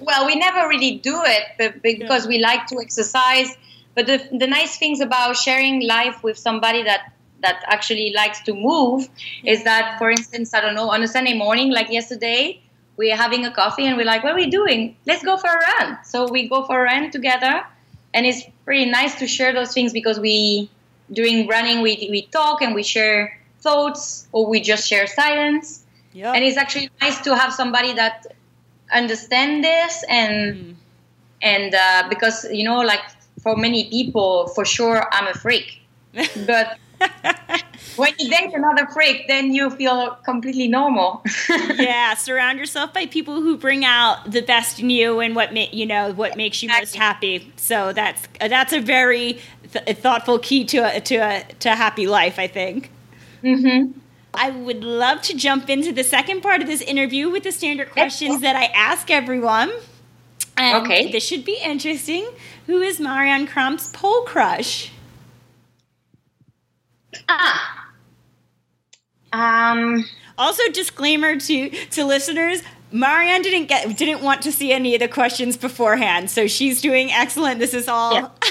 [0.00, 3.56] Well, we never really do it because we like to exercise.
[3.94, 8.52] But the, the nice things about sharing life with somebody that that actually likes to
[8.52, 9.08] move
[9.44, 12.60] is that, for instance, I don't know, on a Sunday morning like yesterday,
[12.96, 14.96] we're having a coffee and we're like, "What are we doing?
[15.06, 17.64] Let's go for a run." So we go for a run together,
[18.12, 20.68] and it's pretty nice to share those things because we
[21.12, 25.84] during running we we talk and we share thoughts or we just share silence.
[26.12, 26.32] Yeah.
[26.32, 28.26] and it's actually nice to have somebody that
[28.92, 30.76] understand this and
[31.42, 33.02] and uh, because you know like
[33.42, 35.80] for many people for sure i'm a freak.
[36.46, 36.78] But
[37.96, 41.22] when you date another freak then you feel completely normal.
[41.78, 45.70] Yeah, surround yourself by people who bring out the best in you and what ma-
[45.70, 47.52] you know what makes you most happy.
[47.56, 49.38] So that's that's a very
[49.72, 52.90] th- thoughtful key to a, to a, to a happy life, I think.
[53.42, 53.92] hmm
[54.34, 57.90] I would love to jump into the second part of this interview with the standard
[57.90, 59.70] questions that I ask everyone.
[60.56, 61.10] And Okay.
[61.12, 62.28] This should be interesting.
[62.66, 64.92] Who is Marion Crampe's pole crush?
[67.28, 67.88] ah
[69.32, 70.04] um
[70.38, 75.08] Also, disclaimer to to listeners: Marion didn't get didn't want to see any of the
[75.08, 77.58] questions beforehand, so she's doing excellent.
[77.58, 78.16] This is all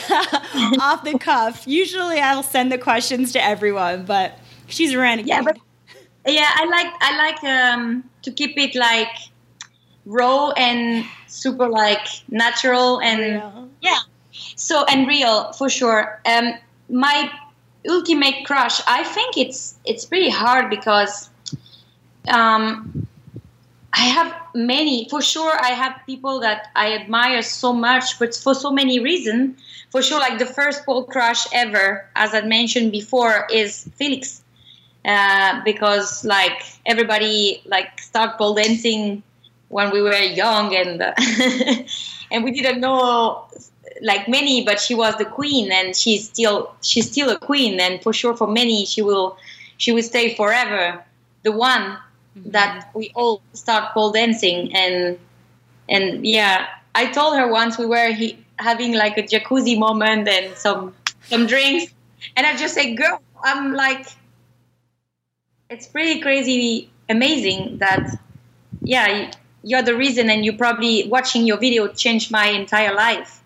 [0.79, 1.63] off the cuff.
[1.65, 5.29] Usually, I'll send the questions to everyone, but she's a renegade.
[5.29, 5.57] yeah but
[6.25, 9.07] yeah i like i like um to keep it like
[10.05, 13.69] raw and super like natural and Real.
[13.81, 13.99] Yeah.
[14.55, 16.21] So and real for sure.
[16.25, 16.53] Um,
[16.89, 17.31] my
[17.89, 18.81] ultimate crush.
[18.87, 21.29] I think it's it's pretty hard because
[22.27, 23.06] um,
[23.97, 25.51] I have many, for sure.
[25.59, 29.59] I have people that I admire so much, but for so many reasons.
[29.89, 34.43] For sure, like the first pole crush ever, as I mentioned before, is Felix,
[35.03, 39.23] uh, because like everybody like start pole dancing
[39.69, 41.13] when we were young, and uh,
[42.31, 43.47] and we didn't know
[44.03, 48.03] like many, but she was the queen, and she's still she's still a queen, and
[48.03, 49.37] for sure, for many, she will
[49.77, 51.03] she will stay forever,
[51.41, 51.97] the one
[52.45, 55.17] that we all start pole dancing and
[55.89, 60.55] and yeah i told her once we were he, having like a jacuzzi moment and
[60.55, 61.93] some some drinks
[62.35, 64.07] and i just say girl i'm like
[65.69, 68.19] it's pretty crazy amazing that
[68.81, 69.31] yeah
[69.67, 73.43] you're the reason and you probably watching your video changed my entire life.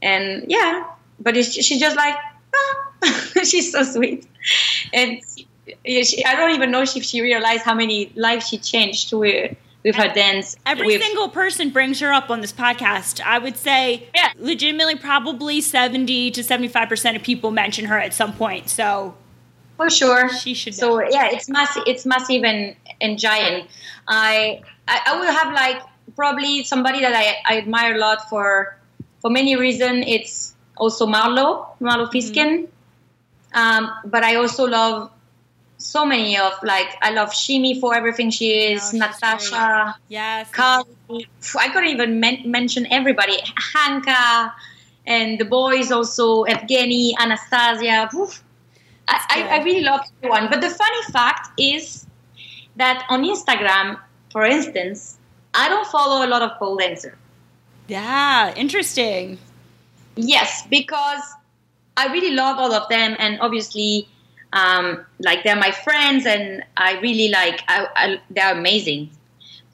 [0.00, 0.86] And yeah
[1.18, 2.14] but she's just like
[2.54, 3.10] ah.
[3.44, 4.26] she's so sweet.
[4.92, 5.20] And
[5.68, 10.12] I don't even know if she realized how many lives she changed with with her
[10.12, 10.56] dance.
[10.66, 13.20] Every with, single person brings her up on this podcast.
[13.24, 14.32] I would say, Yeah.
[14.36, 18.68] legitimately, probably seventy to seventy-five percent of people mention her at some point.
[18.68, 19.14] So
[19.76, 20.28] for sure.
[20.30, 21.84] She should So yeah, it's massive.
[21.86, 23.68] It's massive and and giant.
[24.08, 25.82] I I, I would have like
[26.16, 28.76] probably somebody that I, I admire a lot for
[29.20, 30.04] for many reasons.
[30.06, 32.68] It's also Marlo Marlo Fisken,
[33.54, 35.10] um, but I also love
[35.86, 38.82] so many of like I love Shimmy for everything she is.
[38.92, 39.96] Oh, Natasha.
[40.08, 41.28] yes, Carly,
[41.58, 43.38] I couldn't even men- mention everybody.
[43.74, 44.52] Hanka
[45.06, 48.10] and the boys also, Evgeny, Anastasia.
[49.08, 50.48] I, I, I really love everyone.
[50.50, 52.06] But the funny fact is
[52.74, 54.00] that on Instagram,
[54.32, 55.16] for instance,
[55.54, 57.16] I don't follow a lot of pole dancer.
[57.86, 59.38] yeah, interesting.
[60.16, 61.22] Yes, because
[61.96, 64.08] I really love all of them, and obviously,
[64.56, 67.60] um, like they're my friends, and I really like.
[67.68, 69.10] I, I, they're amazing.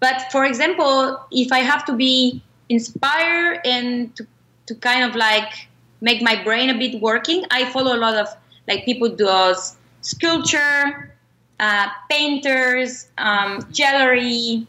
[0.00, 4.26] But for example, if I have to be inspired and to,
[4.66, 5.68] to kind of like
[6.00, 8.26] make my brain a bit working, I follow a lot of
[8.66, 11.14] like people does sculpture,
[11.60, 14.66] uh, painters, um, jewelry,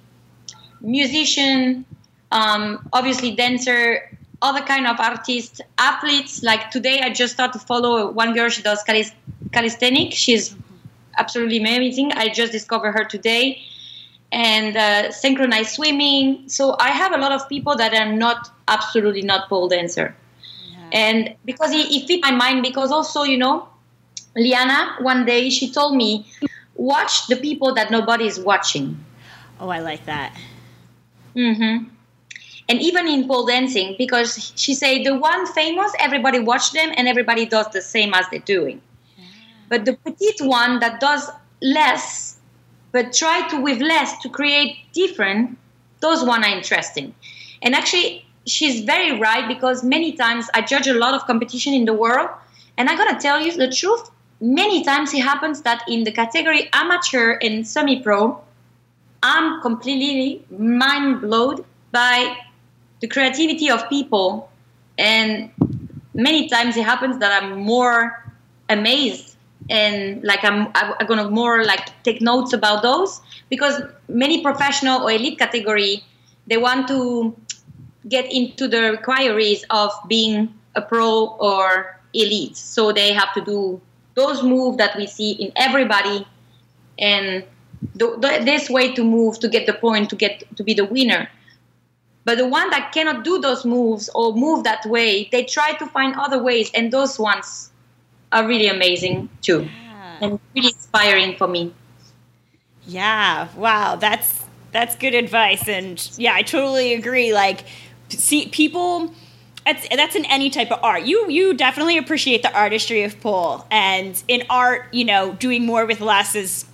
[0.81, 1.85] musician,
[2.31, 6.43] um, obviously dancer, other kind of artists, athletes.
[6.43, 8.49] Like today, I just started to follow one girl.
[8.49, 9.15] She does calis-
[9.53, 10.15] calisthenics.
[10.15, 10.55] She's
[11.17, 12.11] absolutely amazing.
[12.13, 13.61] I just discovered her today,
[14.31, 16.49] and uh, synchronized swimming.
[16.49, 20.15] So I have a lot of people that are not absolutely not pole dancer,
[20.91, 22.63] and because it, it fit my mind.
[22.63, 23.67] Because also, you know,
[24.35, 26.25] Liana one day she told me,
[26.75, 28.97] watch the people that nobody is watching.
[29.59, 30.35] Oh, I like that.
[31.35, 31.89] Mm-hmm.
[32.69, 37.07] And even in pole dancing, because she said the one famous, everybody watch them and
[37.07, 38.81] everybody does the same as they're doing.
[39.69, 41.29] But the petite one that does
[41.61, 42.37] less,
[42.91, 45.57] but try to with less to create different,
[46.01, 47.15] those one are interesting.
[47.61, 51.85] And actually, she's very right because many times I judge a lot of competition in
[51.85, 52.29] the world,
[52.77, 54.09] and I gotta tell you the truth.
[54.41, 58.41] Many times it happens that in the category amateur and semi-pro,
[59.23, 62.35] I'm completely mind blown by
[62.99, 64.49] the creativity of people,
[64.97, 65.49] and
[66.13, 68.25] many times it happens that I'm more
[68.69, 69.32] amazed
[69.69, 75.11] and like I'm, I'm gonna more like take notes about those because many professional or
[75.11, 76.03] elite category
[76.47, 77.35] they want to
[78.09, 83.81] get into the requirements of being a pro or elite, so they have to do
[84.15, 86.27] those moves that we see in everybody
[86.99, 87.43] and
[87.95, 90.85] the, the, this way to move to get the point to get to be the
[90.85, 91.29] winner.
[92.25, 95.85] But the one that cannot do those moves or move that way they try to
[95.87, 97.71] find other ways and those ones
[98.33, 99.69] are really amazing too
[100.21, 101.73] and really inspiring for me
[102.85, 103.47] Yeah.
[103.55, 103.95] Wow.
[103.95, 107.33] That's that's good advice, and yeah, I totally agree.
[107.33, 107.65] Like,
[108.09, 109.13] see, people.
[109.65, 111.03] That's that's in any type of art.
[111.03, 115.85] You you definitely appreciate the artistry of pole, and in art, you know, doing more
[115.85, 116.65] with less is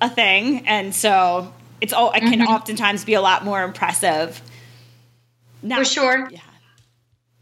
[0.00, 2.12] a thing, and so it's all.
[2.12, 4.42] It can oftentimes be a lot more impressive.
[5.62, 6.40] Now, for sure Yeah.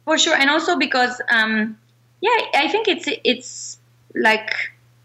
[0.05, 1.79] for sure and also because um
[2.27, 3.79] yeah i think it's it's
[4.15, 4.51] like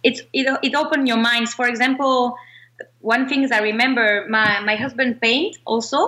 [0.04, 2.36] it's it, it opened your minds for example
[3.02, 6.00] one thing is i remember my my husband paint also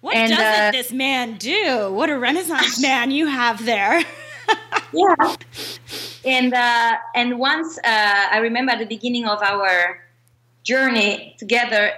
[0.00, 1.92] What And, doesn't uh, this man do?
[1.92, 4.00] What a renaissance man you have there.
[5.02, 5.36] yeah
[6.24, 10.00] and uh, and once uh, i remember at the beginning of our
[10.64, 11.92] journey together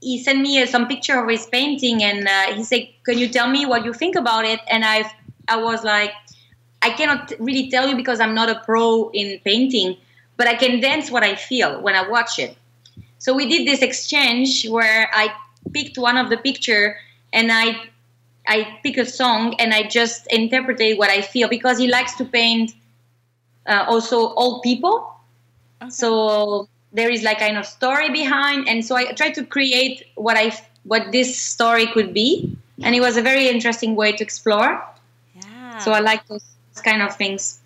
[0.00, 3.48] he sent me some picture of his painting and uh, he said can you tell
[3.56, 4.98] me what you think about it and i
[5.48, 6.14] i was like
[6.82, 9.96] i cannot really tell you because i'm not a pro in painting
[10.36, 12.56] but i can dance what i feel when i watch it
[13.18, 15.32] so we did this exchange where i
[15.72, 16.96] picked one of the picture
[17.32, 17.80] and I
[18.46, 22.24] I pick a song and I just interpretate what I feel because he likes to
[22.24, 22.72] paint
[23.66, 25.14] uh, also old people.
[25.88, 30.36] So there is like kind of story behind, and so I try to create what
[30.36, 30.52] I
[30.84, 34.82] what this story could be, and it was a very interesting way to explore.
[35.34, 35.78] Yeah.
[35.78, 36.44] So I like those
[36.80, 37.58] kind of things.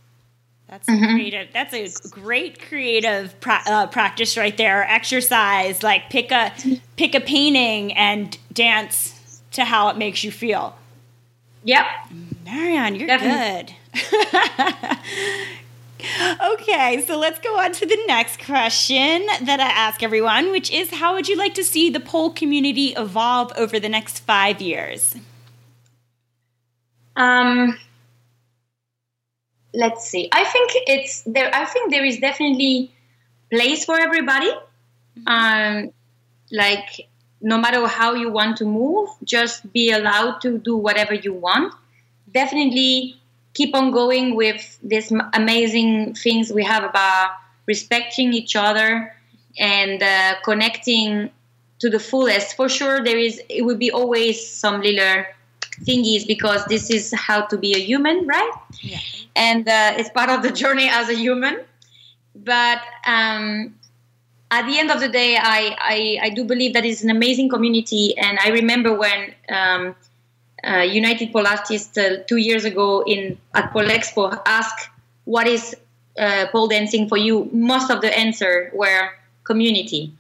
[0.69, 1.15] That's Mhm.
[1.15, 1.49] creative.
[1.53, 4.83] That's a great creative pra- uh, practice right there.
[4.91, 6.53] Exercise, like pick a
[6.97, 10.77] pick a painting and dance to how it makes you feel.
[11.65, 11.87] Yep.
[12.45, 13.77] Marion, you're Definitely.
[13.95, 14.99] good.
[16.53, 20.91] okay, so let's go on to the next question that I ask everyone, which is
[20.91, 25.15] how would you like to see the pole community evolve over the next five years?
[27.17, 27.79] Um,
[29.75, 30.29] let's see.
[30.33, 31.51] I think it's there.
[31.55, 32.93] I think there is definitely
[33.51, 34.51] place for everybody.
[35.27, 35.91] Um,
[36.51, 37.09] like
[37.41, 41.75] no matter how you want to move, just be allowed to do whatever you want.
[42.33, 43.21] Definitely
[43.53, 47.33] keep on going with these m- amazing things we have about
[47.67, 49.15] respecting each other
[49.59, 51.31] and uh, connecting
[51.79, 52.57] to the fullest.
[52.57, 53.41] For sure, there is.
[53.49, 55.25] It will be always some little
[55.83, 58.53] thingies because this is how to be a human, right?
[58.81, 58.99] Yeah.
[59.37, 61.61] And uh, it's part of the journey as a human.
[62.35, 63.75] But um,
[64.51, 67.49] at the end of the day, I, I, I do believe that it's an amazing
[67.49, 68.17] community.
[68.17, 69.97] And I remember when um,
[70.67, 74.89] uh, United Pole Artists uh, two years ago in at Pole Expo asked,
[75.25, 75.77] "What is
[76.19, 79.11] uh, pole dancing for you?" Most of the answer were
[79.45, 80.13] community,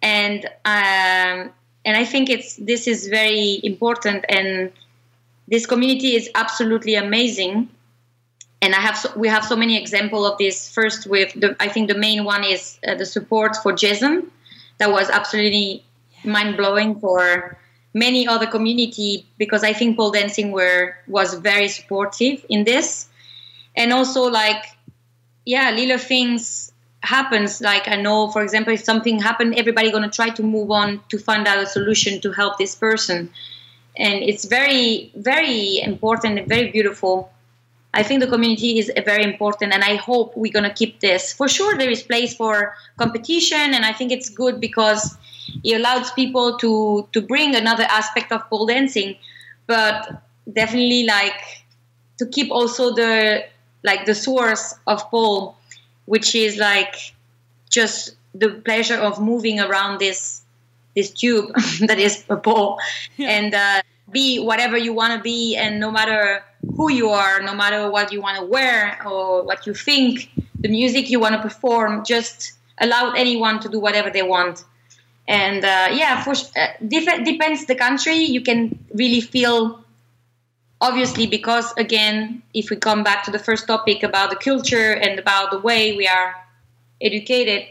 [0.00, 1.52] and um,
[1.84, 4.72] and I think it's this is very important, and
[5.48, 7.68] this community is absolutely amazing.
[8.66, 10.68] And I have so, we have so many examples of this.
[10.68, 14.28] First, with the I think the main one is uh, the support for Jason,
[14.78, 15.84] that was absolutely
[16.24, 17.56] mind blowing for
[17.94, 23.06] many other community because I think pole dancing were was very supportive in this,
[23.76, 24.64] and also like
[25.44, 26.72] yeah, little things
[27.04, 27.60] happens.
[27.60, 31.18] Like I know, for example, if something happened, everybody gonna try to move on to
[31.18, 33.30] find out a solution to help this person,
[33.96, 37.30] and it's very very important and very beautiful.
[37.96, 41.32] I think the community is very important, and I hope we're gonna keep this.
[41.32, 45.16] For sure, there is place for competition, and I think it's good because
[45.64, 49.16] it allows people to to bring another aspect of pole dancing,
[49.66, 50.22] but
[50.52, 51.40] definitely like
[52.18, 53.44] to keep also the
[53.82, 55.56] like the source of pole,
[56.04, 56.96] which is like
[57.70, 60.42] just the pleasure of moving around this
[60.94, 61.48] this tube
[61.88, 62.78] that is a pole,
[63.18, 63.80] and uh,
[64.12, 66.44] be whatever you want to be, and no matter
[66.74, 70.68] who you are, no matter what you want to wear or what you think, the
[70.68, 74.64] music you want to perform, just allow anyone to do whatever they want.
[75.28, 78.14] And uh, yeah, for uh, depends the country.
[78.14, 79.82] You can really feel,
[80.80, 85.18] obviously, because again, if we come back to the first topic about the culture and
[85.18, 86.34] about the way we are
[87.00, 87.68] educated,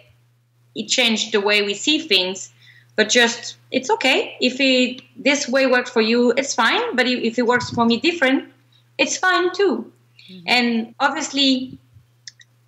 [0.75, 2.51] it changed the way we see things.
[2.97, 6.95] But just it's okay if it this way works for you, it's fine.
[6.95, 8.51] But if it works for me different,
[8.97, 9.91] it's fine too.
[10.47, 11.77] And obviously,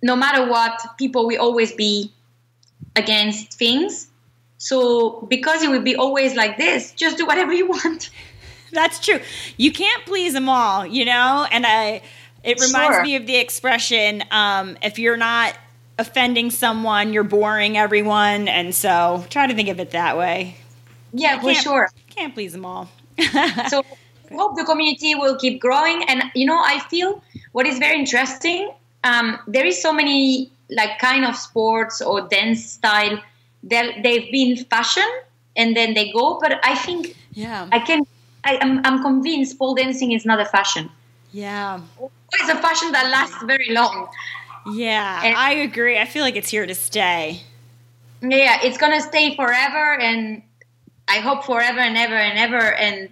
[0.02, 2.12] no matter what, people will always be
[2.94, 4.08] against things.
[4.58, 8.10] So because it will be always like this, just do whatever you want.
[8.72, 9.20] That's true.
[9.56, 11.46] You can't please them all, you know?
[11.50, 12.02] And I
[12.44, 13.02] it reminds Sure.
[13.02, 15.56] me of the expression um, if you're not
[15.98, 18.46] offending someone, you're boring everyone.
[18.46, 20.56] And so try to think of it that way.
[21.12, 21.90] Yeah, for sure.
[22.10, 22.90] Can't please them all.
[23.68, 23.84] So
[24.32, 26.02] hope the community will keep growing.
[26.08, 27.22] And you know, I feel
[27.52, 28.70] what is very interesting.
[29.04, 33.18] Um, there is so many like kind of sports or dance style
[33.64, 35.08] that they've been fashion
[35.56, 36.38] and then they go.
[36.40, 37.68] But I think yeah.
[37.72, 38.06] I can.
[38.44, 40.88] I, I'm, I'm convinced pole dancing is not a fashion.
[41.32, 41.80] Yeah.
[42.32, 44.08] It's a fashion that lasts very long.
[44.72, 45.20] Yeah.
[45.24, 45.98] And- I agree.
[45.98, 47.42] I feel like it's here to stay.
[48.20, 50.42] Yeah, it's gonna stay forever, and
[51.06, 52.74] I hope forever and ever and ever.
[52.74, 53.08] And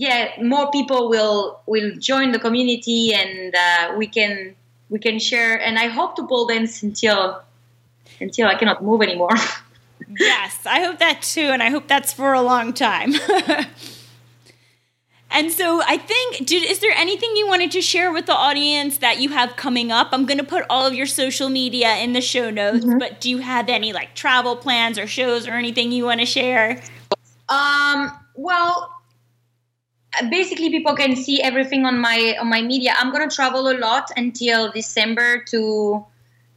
[0.00, 4.56] yeah, more people will will join the community, and uh, we can
[4.88, 5.60] we can share.
[5.60, 7.42] And I hope to pole dance until
[8.18, 9.36] until I cannot move anymore.
[10.18, 13.12] yes, I hope that too, and I hope that's for a long time.
[15.30, 18.96] and so, I think, did, is there anything you wanted to share with the audience
[18.98, 20.08] that you have coming up?
[20.12, 23.28] I'm going to put all of your social media in the show notes, but do
[23.28, 26.80] you have any like travel plans or shows or anything you want to share?
[27.50, 28.96] Um, well,
[30.28, 32.94] basically, people can see everything on my on my media.
[32.98, 36.04] I'm gonna travel a lot until December to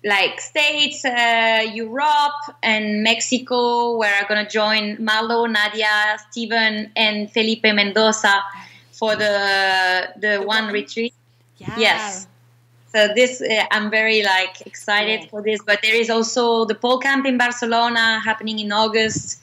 [0.04, 7.64] like states, uh, Europe, and Mexico, where I'm gonna join Marlo, Nadia, Steven, and Felipe
[7.64, 8.44] Mendoza
[8.92, 11.14] for the the one retreat.
[11.58, 11.76] Yeah.
[11.78, 12.28] Yes.
[12.92, 15.30] So this, uh, I'm very like excited Cool.
[15.30, 15.60] for this.
[15.66, 19.40] But there is also the pole camp in Barcelona happening in August,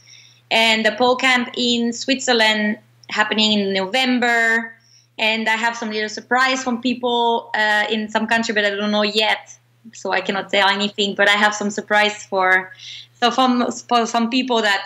[0.51, 2.79] and the pole camp in Switzerland
[3.11, 4.75] happening in November.
[5.19, 8.91] And I have some little surprise from people uh, in some country, but I don't
[8.91, 9.53] know yet,
[9.93, 11.15] so I cannot tell anything.
[11.15, 12.73] But I have some surprise for
[13.21, 14.83] so from for some people that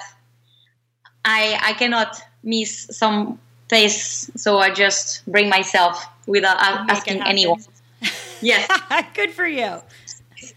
[1.24, 3.38] I I cannot miss some
[3.68, 7.62] place, so I just bring myself without a- asking anyone.
[8.42, 8.68] Yes,
[9.14, 9.80] Good for you.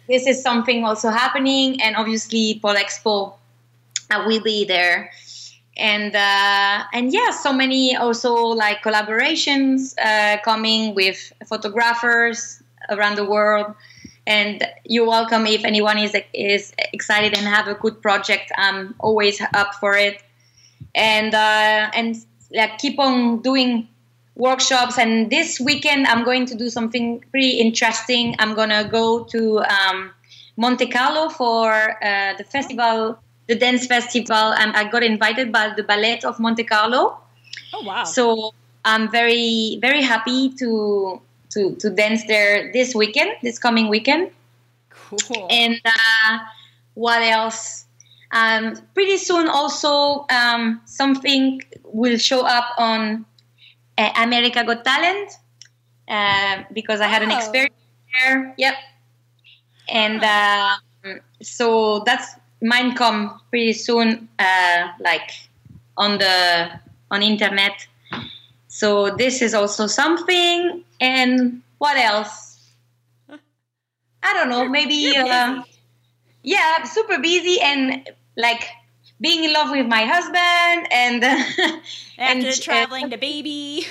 [0.10, 3.36] this is something also happening, and obviously Pole Expo,
[4.12, 5.12] I will be there,
[5.78, 13.26] and uh, and yeah, so many also like collaborations uh, coming with photographers around the
[13.26, 13.74] world.
[14.26, 18.52] And you're welcome if anyone is is excited and have a good project.
[18.58, 20.22] I'm always up for it,
[20.94, 22.16] and uh, and
[22.52, 23.88] like keep on doing
[24.36, 29.60] workshops and this weekend i'm going to do something pretty interesting i'm gonna go to
[29.62, 30.12] um,
[30.58, 31.72] monte carlo for
[32.04, 33.18] uh, the festival
[33.48, 37.18] the dance festival and i got invited by the ballet of monte carlo
[37.74, 38.04] Oh wow.
[38.04, 38.54] so
[38.86, 44.32] i'm very very happy to to to dance there this weekend this coming weekend
[44.90, 45.48] cool.
[45.50, 46.40] and uh,
[46.94, 47.86] what else?
[48.32, 53.26] Um, pretty soon, also um, something will show up on
[53.98, 55.32] uh, America Got Talent
[56.10, 57.38] uh, because I had an Oh.
[57.38, 57.76] experience
[58.20, 58.54] there.
[58.58, 58.76] Yep,
[59.90, 65.32] and um so that's mine come pretty soon, uh, like
[65.98, 66.70] on the
[67.12, 67.88] on internet.
[68.68, 70.84] So this is also something.
[71.00, 72.72] And what else?
[74.24, 74.68] I don't know.
[74.68, 75.16] Maybe.
[75.16, 75.64] Uh,
[76.44, 78.64] yeah I'm super busy and like
[79.20, 81.24] being in love with my husband and
[82.18, 83.86] and After uh, traveling to baby.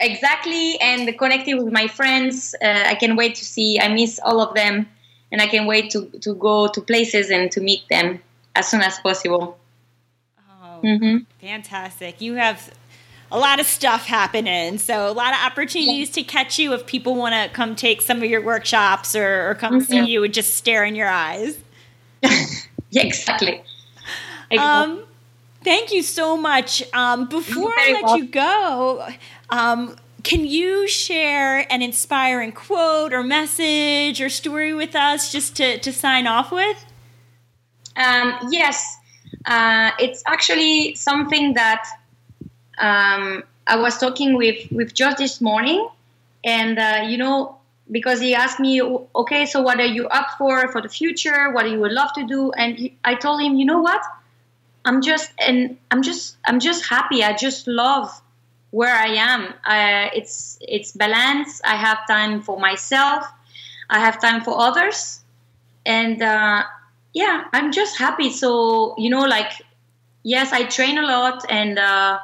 [0.00, 4.40] exactly and connecting with my friends uh, i can wait to see i miss all
[4.40, 4.86] of them
[5.32, 8.20] and i can't wait to to go to places and to meet them
[8.56, 9.58] as soon as possible
[10.60, 11.18] Oh, mm-hmm.
[11.40, 12.20] fantastic.
[12.20, 12.72] You have
[13.32, 14.78] a lot of stuff happening.
[14.78, 18.18] So a lot of opportunities to catch you if people want to come take some
[18.18, 20.08] of your workshops or, or come see Mhm.
[20.08, 21.58] you and just stare in your eyes.
[22.22, 23.62] yeah exactly,
[24.50, 24.58] exactly.
[24.58, 25.02] Um,
[25.64, 26.82] thank you so much.
[26.92, 28.24] Um, before I let welcome.
[28.24, 29.08] you go,
[29.50, 29.96] um,
[30.28, 35.90] can you share an inspiring quote or message or story with us just to, to
[35.90, 36.84] sign off with?
[37.96, 38.98] Um, yes,
[39.46, 41.82] uh, it's actually something that
[42.76, 45.88] um, I was talking with with Josh this morning,
[46.44, 47.56] and uh, you know
[47.90, 51.50] because he asked me, okay, so what are you up for for the future?
[51.52, 52.52] What do you would love to do?
[52.52, 54.02] And he, I told him, you know what?
[54.84, 57.24] I'm just and I'm just I'm just happy.
[57.24, 58.10] I just love
[58.70, 59.54] where I am.
[59.64, 61.60] Uh, it's it's balance.
[61.64, 63.24] I have time for myself.
[63.90, 65.20] I have time for others,
[65.86, 66.62] and uh,
[67.14, 68.30] yeah, I'm just happy.
[68.30, 69.52] So you know, like
[70.22, 71.78] yes, I train a lot and.
[71.78, 72.18] Uh,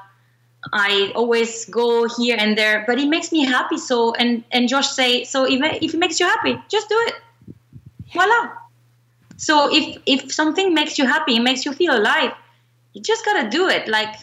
[0.72, 3.76] I always go here and there, but it makes me happy.
[3.76, 7.14] So and and Josh say, so if if it makes you happy, just do it.
[8.12, 8.52] Voila.
[9.36, 12.32] So if if something makes you happy, it makes you feel alive,
[12.92, 13.88] you just gotta do it.
[13.88, 14.14] Like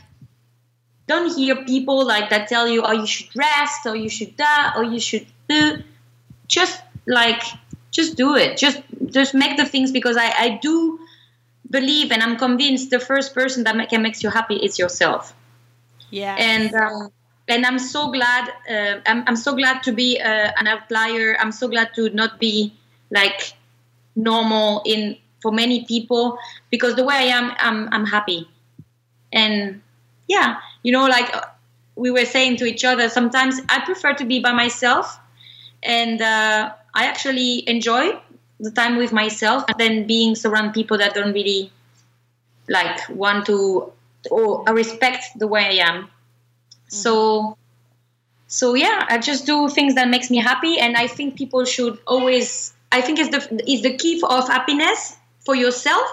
[1.11, 4.73] don't hear people like that tell you, oh, you should rest, or you should that,
[4.77, 5.83] or you should do.
[6.47, 7.43] Just like
[7.97, 8.57] just do it.
[8.57, 8.79] Just
[9.17, 10.99] just make the things because I I do
[11.71, 15.33] believe and I'm convinced the first person that can makes you happy is yourself
[16.11, 16.35] Yeah.
[16.37, 17.11] and um,
[17.47, 21.51] and I'm so glad uh, I'm, I'm so glad to be uh, an outlier I'm
[21.51, 22.73] so glad to not be
[23.09, 23.53] like
[24.15, 26.37] normal in for many people
[26.69, 28.49] because the way I am I'm, I'm happy
[29.31, 29.81] and
[30.27, 31.41] yeah you know like uh,
[31.95, 35.19] we were saying to each other sometimes I prefer to be by myself
[35.83, 38.19] and uh, I actually enjoy
[38.59, 41.71] the time with myself than being surrounded people that don't really
[42.69, 43.91] like want to
[44.29, 46.09] or respect the way I am.
[46.87, 47.57] So
[48.47, 51.97] so yeah, I just do things that makes me happy and I think people should
[52.05, 56.03] always I think it's the is the key of happiness for yourself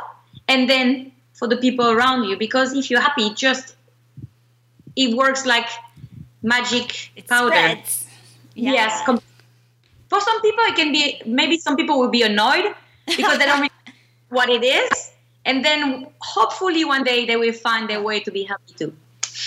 [0.46, 3.76] and then for the people around you because if you're happy just
[4.98, 5.68] it works like
[6.42, 7.54] magic it powder.
[7.54, 8.06] spreads.
[8.54, 8.72] Yeah.
[8.72, 9.02] Yes.
[9.06, 9.20] Com-
[10.10, 12.74] for some people, it can be maybe some people will be annoyed
[13.06, 13.92] because they don't really know
[14.30, 14.90] what it is,
[15.44, 18.92] and then hopefully one day they will find their way to be happy too.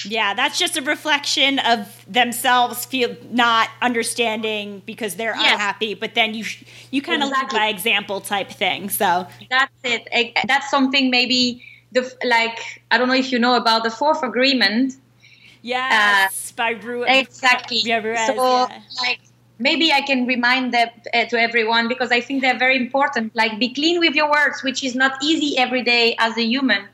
[0.06, 5.54] Yeah, that's just a reflection of themselves feel not understanding because they're Yes.
[5.54, 6.46] unhappy, but then you
[6.92, 7.60] you kind of Exactly.
[7.60, 8.90] lead by example type thing.
[8.90, 10.08] So, That's it.
[10.48, 11.62] That's something maybe
[11.92, 14.94] the like I don't know if you know about the fourth agreement.
[15.62, 17.80] Yes, by Ru- Exactly.
[17.84, 18.82] Yeah, Ruiz, so yeah.
[19.02, 19.20] like
[19.60, 23.36] maybe I can remind that uh, to everyone because I think they're very important.
[23.36, 26.88] Like be clean with your words, which is not easy every day as a human,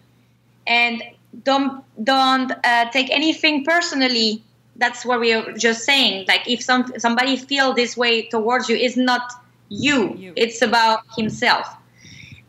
[0.65, 1.03] and
[1.44, 4.44] don't don't uh, take anything personally.
[4.76, 6.26] That's what we are just saying.
[6.27, 9.31] Like if some somebody feel this way towards you, it's not
[9.69, 10.14] you.
[10.15, 10.34] You.
[10.35, 11.68] It's about himself.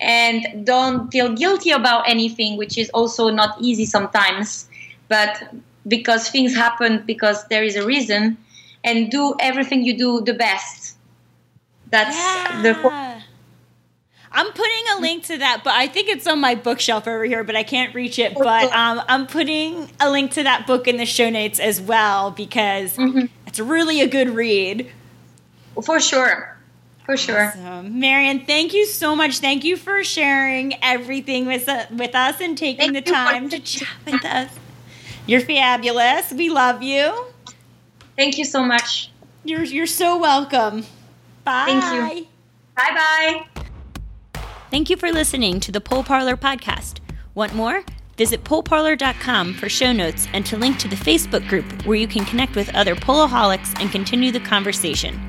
[0.01, 4.69] And don't feel guilty about anything, which is also not easy sometimes.
[5.09, 5.43] But
[5.89, 8.37] because things happen because there is a reason,
[8.85, 10.97] and do everything you do the best.
[11.91, 12.17] That's
[12.63, 13.23] the Yeah.
[14.31, 17.45] I'm putting a link to that, but I think it's on my bookshelf over here,
[17.45, 18.35] but I can't reach it.
[18.35, 22.31] But um, I'm putting a link to that book in the show notes as well
[22.31, 22.97] because
[23.47, 24.91] it's really a good read.
[25.83, 26.59] for sure,
[27.07, 27.53] for sure.
[27.55, 29.39] So, Marion, thank you so much.
[29.39, 33.59] Thank you for sharing everything with, uh, with us and taking Thank the time to
[33.59, 34.51] chat with us.
[35.29, 36.33] You're fabulous.
[36.33, 37.27] We love you.
[38.17, 39.11] Thank you so much.
[39.45, 40.87] You're, you're so welcome.
[41.45, 41.67] Bye.
[41.67, 42.27] Thank you.
[42.75, 43.45] Bye
[44.35, 44.43] bye.
[44.71, 47.01] Thank you for listening to the Pole Parlour podcast.
[47.35, 47.85] Want more?
[48.17, 52.25] Visit poleparlour.com for show notes and to link to the Facebook group where you can
[52.25, 55.21] connect with other poleaholics and continue the conversation.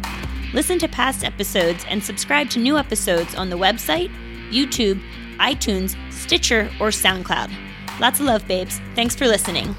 [0.53, 4.09] Listen to past episodes and subscribe to new episodes on the website,
[4.49, 5.01] YouTube,
[5.39, 7.68] iTunes, Stitcher, or SoundCloud.
[7.99, 8.79] Lots of love, babes.
[8.95, 9.75] Thanks for listening.